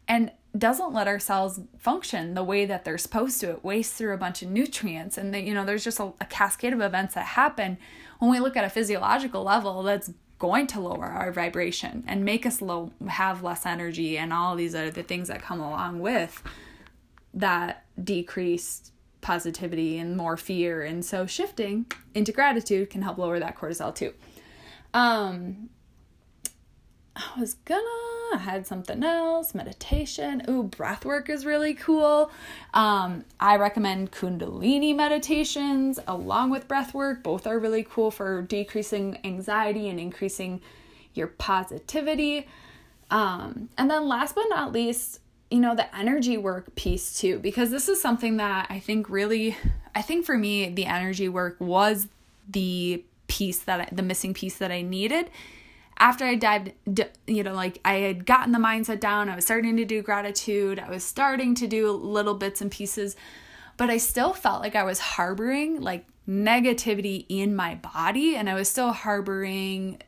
and 0.08 0.32
doesn't 0.58 0.94
let 0.94 1.08
our 1.08 1.20
cells 1.20 1.62
function 1.78 2.34
the 2.34 2.44
way 2.44 2.66
that 2.66 2.84
they're 2.84 2.98
supposed 2.98 3.40
to. 3.42 3.52
It 3.52 3.64
wastes 3.64 3.96
through 3.96 4.14
a 4.14 4.18
bunch 4.18 4.42
of 4.42 4.50
nutrients, 4.50 5.18
and 5.18 5.36
you 5.36 5.54
know 5.54 5.66
there's 5.66 5.84
just 5.84 6.00
a, 6.00 6.12
a 6.20 6.26
cascade 6.26 6.74
of 6.74 6.82
events 6.82 7.14
that 7.14 7.26
happen 7.26 7.78
when 8.20 8.32
we 8.32 8.40
look 8.40 8.58
at 8.58 8.64
a 8.64 8.70
physiological 8.70 9.44
level 9.44 9.84
that's 9.84 10.12
going 10.40 10.66
to 10.68 10.80
lower 10.80 11.06
our 11.06 11.32
vibration 11.32 12.04
and 12.08 12.24
make 12.24 12.46
us 12.46 12.62
low 12.62 12.92
have 13.08 13.44
less 13.44 13.66
energy 13.66 14.18
and 14.18 14.32
all 14.32 14.56
these 14.56 14.74
other 14.74 15.04
things 15.04 15.28
that 15.28 15.42
come 15.42 15.60
along 15.60 16.00
with 16.00 16.42
that 17.34 17.84
decreased 18.02 18.94
positivity 19.22 19.98
and 19.98 20.16
more 20.16 20.38
fear 20.38 20.82
and 20.82 21.04
so 21.04 21.26
shifting 21.26 21.86
into 22.16 22.32
gratitude 22.32 22.90
can 22.90 23.02
help 23.02 23.18
lower 23.18 23.38
that 23.38 23.58
cortisol 23.58 23.94
too 23.94 24.14
um, 24.94 25.70
I 27.16 27.40
was 27.40 27.56
gonna 27.56 28.10
I 28.34 28.38
had 28.38 28.68
something 28.68 29.04
else, 29.04 29.56
meditation. 29.56 30.44
Ooh, 30.48 30.64
breath 30.64 31.04
work 31.04 31.30
is 31.30 31.46
really 31.46 31.74
cool. 31.74 32.32
Um, 32.74 33.26
I 33.40 33.56
recommend 33.58 34.12
Kundalini 34.12 34.96
meditations 34.96 36.00
along 36.08 36.52
with 36.52 36.68
breath 36.68 36.94
work. 36.94 37.24
Both 37.24 37.48
are 37.48 37.60
really 37.60 37.84
cool 37.84 38.12
for 38.12 38.42
decreasing 38.44 39.18
anxiety 39.24 39.90
and 39.90 40.00
increasing 40.00 40.62
your 41.14 41.28
positivity. 41.28 42.48
Um, 43.10 43.70
and 43.78 43.90
then 43.90 44.08
last 44.08 44.36
but 44.36 44.46
not 44.50 44.72
least, 44.72 45.20
you 45.50 45.60
know, 45.60 45.76
the 45.76 45.94
energy 45.96 46.38
work 46.38 46.76
piece 46.76 47.20
too, 47.20 47.40
because 47.40 47.72
this 47.72 47.90
is 47.90 48.00
something 48.00 48.38
that 48.38 48.68
I 48.70 48.80
think 48.80 49.10
really, 49.10 49.58
I 49.96 50.04
think 50.04 50.26
for 50.26 50.38
me, 50.38 50.70
the 50.70 50.86
energy 50.86 51.28
work 51.28 51.58
was 51.60 52.08
the 52.48 53.04
piece 53.30 53.60
that 53.60 53.80
I, 53.80 53.90
the 53.92 54.04
missing 54.04 54.34
piece 54.34 54.58
that 54.58 54.72
I 54.72 54.82
needed. 54.82 55.30
After 55.98 56.26
I 56.26 56.36
dived, 56.36 56.74
you 57.28 57.44
know, 57.44 57.54
like 57.54 57.80
I 57.86 57.96
had 57.96 58.26
gotten 58.26 58.52
the 58.52 58.60
mindset 58.60 59.00
down, 59.00 59.30
I 59.30 59.36
was 59.36 59.46
starting 59.46 59.78
to 59.78 59.86
do 59.86 60.02
gratitude, 60.02 60.80
I 60.80 60.90
was 60.90 61.04
starting 61.04 61.56
to 61.56 61.68
do 61.68 61.92
little 61.92 62.34
bits 62.34 62.62
and 62.62 62.72
pieces, 62.72 63.16
but 63.78 63.90
I 63.90 63.98
still 63.98 64.34
felt 64.34 64.62
like 64.62 64.76
I 64.76 64.84
was 64.84 65.00
harboring 65.00 65.82
like 65.82 66.06
negativity 66.28 67.26
in 67.30 67.56
my 67.56 67.76
body 67.76 68.36
and 68.36 68.50
I 68.50 68.54
was 68.54 68.70
still 68.70 68.92
harboring 68.92 70.02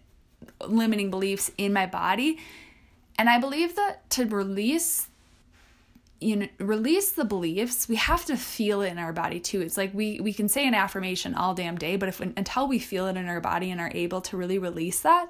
limiting 0.65 1.09
beliefs 1.09 1.51
in 1.57 1.73
my 1.73 1.85
body. 1.85 2.39
And 3.17 3.29
I 3.29 3.39
believe 3.39 3.75
that 3.75 4.09
to 4.11 4.25
release 4.25 5.07
you 6.21 6.35
know 6.35 6.47
release 6.59 7.11
the 7.11 7.25
beliefs 7.25 7.89
we 7.89 7.95
have 7.95 8.23
to 8.25 8.37
feel 8.37 8.81
it 8.81 8.91
in 8.91 8.97
our 8.97 9.11
body 9.11 9.39
too. 9.39 9.61
It's 9.61 9.75
like 9.75 9.93
we 9.93 10.19
we 10.19 10.33
can 10.33 10.47
say 10.47 10.67
an 10.67 10.73
affirmation 10.73 11.33
all 11.33 11.53
damn 11.53 11.77
day 11.77 11.97
but 11.97 12.09
if 12.09 12.21
until 12.21 12.67
we 12.67 12.79
feel 12.79 13.07
it 13.07 13.17
in 13.17 13.27
our 13.27 13.41
body 13.41 13.71
and 13.71 13.81
are 13.81 13.91
able 13.93 14.21
to 14.21 14.37
really 14.37 14.57
release 14.57 15.01
that 15.01 15.29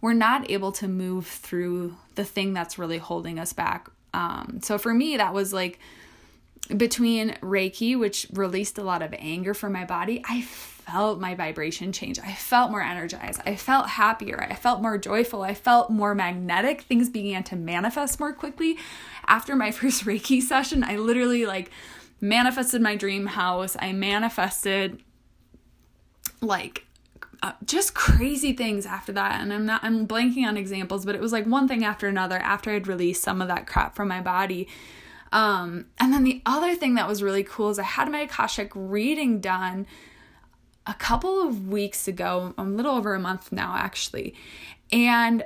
we're 0.00 0.12
not 0.12 0.50
able 0.50 0.72
to 0.72 0.88
move 0.88 1.26
through 1.26 1.96
the 2.14 2.24
thing 2.24 2.52
that's 2.52 2.78
really 2.78 2.98
holding 2.98 3.38
us 3.38 3.52
back. 3.52 3.88
Um, 4.14 4.60
so 4.62 4.78
for 4.78 4.94
me 4.94 5.16
that 5.16 5.34
was 5.34 5.52
like 5.52 5.78
between 6.76 7.30
reiki 7.40 7.98
which 7.98 8.26
released 8.32 8.78
a 8.78 8.82
lot 8.82 9.02
of 9.02 9.14
anger 9.18 9.54
from 9.54 9.72
my 9.72 9.86
body 9.86 10.22
i 10.28 10.42
felt 10.90 11.20
my 11.20 11.34
vibration 11.34 11.92
change. 11.92 12.18
I 12.18 12.32
felt 12.32 12.70
more 12.70 12.82
energized. 12.82 13.40
I 13.44 13.56
felt 13.56 13.88
happier. 13.90 14.46
I 14.48 14.54
felt 14.54 14.80
more 14.80 14.96
joyful. 14.96 15.42
I 15.42 15.54
felt 15.54 15.90
more 15.90 16.14
magnetic. 16.14 16.82
Things 16.82 17.10
began 17.10 17.42
to 17.44 17.56
manifest 17.56 18.18
more 18.18 18.32
quickly. 18.32 18.78
After 19.26 19.54
my 19.54 19.70
first 19.78 20.04
Reiki 20.04 20.40
session, 20.40 20.82
I 20.82 20.96
literally 20.96 21.46
like 21.46 21.70
manifested 22.20 22.80
my 22.80 22.96
dream 22.96 23.26
house. 23.26 23.76
I 23.78 23.92
manifested 23.92 25.02
like 26.40 26.86
uh, 27.42 27.52
just 27.64 27.94
crazy 27.94 28.52
things 28.52 28.86
after 28.86 29.12
that. 29.12 29.40
And 29.40 29.52
i'm 29.52 29.66
not 29.66 29.84
i'm 29.84 30.06
blanking 30.08 30.44
on 30.44 30.56
examples 30.56 31.04
but 31.04 31.14
it 31.14 31.20
was 31.20 31.32
like 31.32 31.46
one 31.46 31.68
thing 31.68 31.84
after 31.84 32.08
another 32.08 32.36
after 32.36 32.72
i'd 32.72 32.88
released 32.88 33.22
some 33.22 33.40
of 33.40 33.48
that 33.48 33.66
crap 33.66 33.94
from 33.94 34.08
my 34.08 34.20
body. 34.20 34.68
Um, 35.30 35.86
and 35.98 36.12
then 36.12 36.24
the 36.24 36.40
other 36.46 36.74
thing 36.74 36.94
that 36.94 37.06
was 37.06 37.22
really 37.22 37.44
cool 37.44 37.70
is 37.70 37.78
i 37.78 37.84
had 37.84 38.10
my 38.10 38.20
akashic 38.20 38.72
reading 38.74 39.40
done 39.40 39.86
a 40.88 40.94
couple 40.94 41.46
of 41.46 41.68
weeks 41.68 42.08
ago 42.08 42.54
a 42.58 42.64
little 42.64 42.96
over 42.96 43.14
a 43.14 43.20
month 43.20 43.52
now 43.52 43.76
actually 43.76 44.34
and 44.90 45.44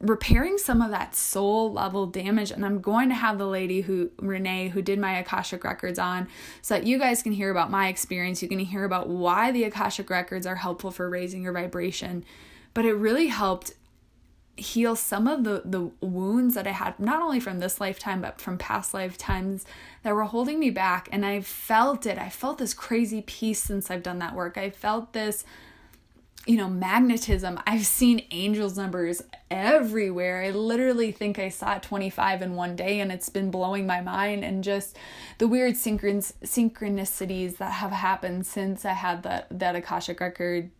repairing 0.00 0.58
some 0.58 0.82
of 0.82 0.90
that 0.90 1.16
soul 1.16 1.72
level 1.72 2.06
damage. 2.06 2.50
And 2.50 2.64
i'm 2.64 2.80
going 2.80 3.08
to 3.08 3.14
have 3.14 3.38
the 3.38 3.46
lady 3.46 3.80
who 3.80 4.10
renee 4.18 4.68
who 4.68 4.82
did 4.82 4.98
my 4.98 5.18
akashic 5.18 5.64
records 5.64 5.98
on 5.98 6.28
so 6.62 6.74
that 6.74 6.86
you 6.86 6.98
guys 6.98 7.22
can 7.22 7.32
hear 7.32 7.50
about 7.50 7.70
my 7.70 7.88
experience. 7.88 8.42
You 8.42 8.48
can 8.48 8.58
hear 8.58 8.84
about 8.84 9.08
why 9.08 9.50
the 9.50 9.64
akashic 9.64 10.10
records 10.10 10.46
are 10.46 10.56
helpful 10.56 10.90
for 10.90 11.08
raising 11.08 11.42
your 11.42 11.52
vibration. 11.52 12.24
But 12.74 12.84
it 12.84 12.92
really 12.92 13.28
helped 13.28 13.72
heal 14.56 14.94
some 14.94 15.26
of 15.26 15.42
the 15.44 15.62
the 15.64 15.90
wounds 16.00 16.54
that 16.54 16.66
i 16.66 16.70
had 16.70 16.98
not 17.00 17.20
only 17.20 17.40
from 17.40 17.58
this 17.58 17.80
lifetime 17.80 18.20
but 18.20 18.40
from 18.40 18.56
past 18.56 18.94
lifetimes 18.94 19.64
that 20.02 20.14
were 20.14 20.24
holding 20.24 20.60
me 20.60 20.70
back 20.70 21.08
and 21.10 21.26
i 21.26 21.40
felt 21.40 22.06
it 22.06 22.18
i 22.18 22.28
felt 22.28 22.58
this 22.58 22.72
crazy 22.72 23.22
peace 23.22 23.60
since 23.60 23.90
i've 23.90 24.02
done 24.02 24.20
that 24.20 24.34
work 24.34 24.56
i 24.56 24.70
felt 24.70 25.12
this 25.12 25.44
you 26.46 26.56
know, 26.58 26.68
magnetism. 26.68 27.58
I've 27.66 27.86
seen 27.86 28.26
angels 28.30 28.76
numbers 28.76 29.22
everywhere. 29.50 30.42
I 30.42 30.50
literally 30.50 31.10
think 31.10 31.38
I 31.38 31.48
saw 31.48 31.78
25 31.78 32.42
in 32.42 32.54
one 32.54 32.76
day 32.76 33.00
and 33.00 33.10
it's 33.10 33.28
been 33.28 33.50
blowing 33.50 33.86
my 33.86 34.00
mind 34.00 34.44
and 34.44 34.62
just 34.62 34.96
the 35.38 35.48
weird 35.48 35.74
synchron- 35.74 36.34
synchronicities 36.44 37.56
that 37.58 37.72
have 37.72 37.92
happened 37.92 38.46
since 38.46 38.84
I 38.84 38.92
had 38.92 39.22
that 39.22 39.46
that 39.58 39.74
Akashic 39.74 40.20
record 40.20 40.70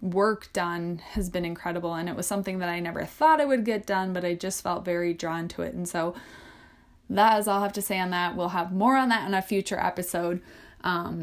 work 0.00 0.52
done 0.52 1.00
has 1.10 1.28
been 1.28 1.44
incredible 1.44 1.94
and 1.94 2.08
it 2.08 2.16
was 2.16 2.26
something 2.26 2.58
that 2.60 2.68
I 2.68 2.80
never 2.80 3.04
thought 3.04 3.40
I 3.40 3.44
would 3.44 3.64
get 3.64 3.86
done, 3.86 4.12
but 4.12 4.24
I 4.24 4.34
just 4.34 4.62
felt 4.62 4.84
very 4.84 5.12
drawn 5.12 5.48
to 5.48 5.62
it. 5.62 5.74
And 5.74 5.88
so 5.88 6.14
that 7.10 7.38
is 7.38 7.48
all 7.48 7.60
I 7.60 7.62
have 7.62 7.72
to 7.74 7.82
say 7.82 7.98
on 7.98 8.10
that. 8.10 8.36
We'll 8.36 8.50
have 8.50 8.72
more 8.72 8.96
on 8.96 9.08
that 9.08 9.26
in 9.26 9.34
a 9.34 9.42
future 9.42 9.78
episode. 9.78 10.40
Um, 10.84 11.16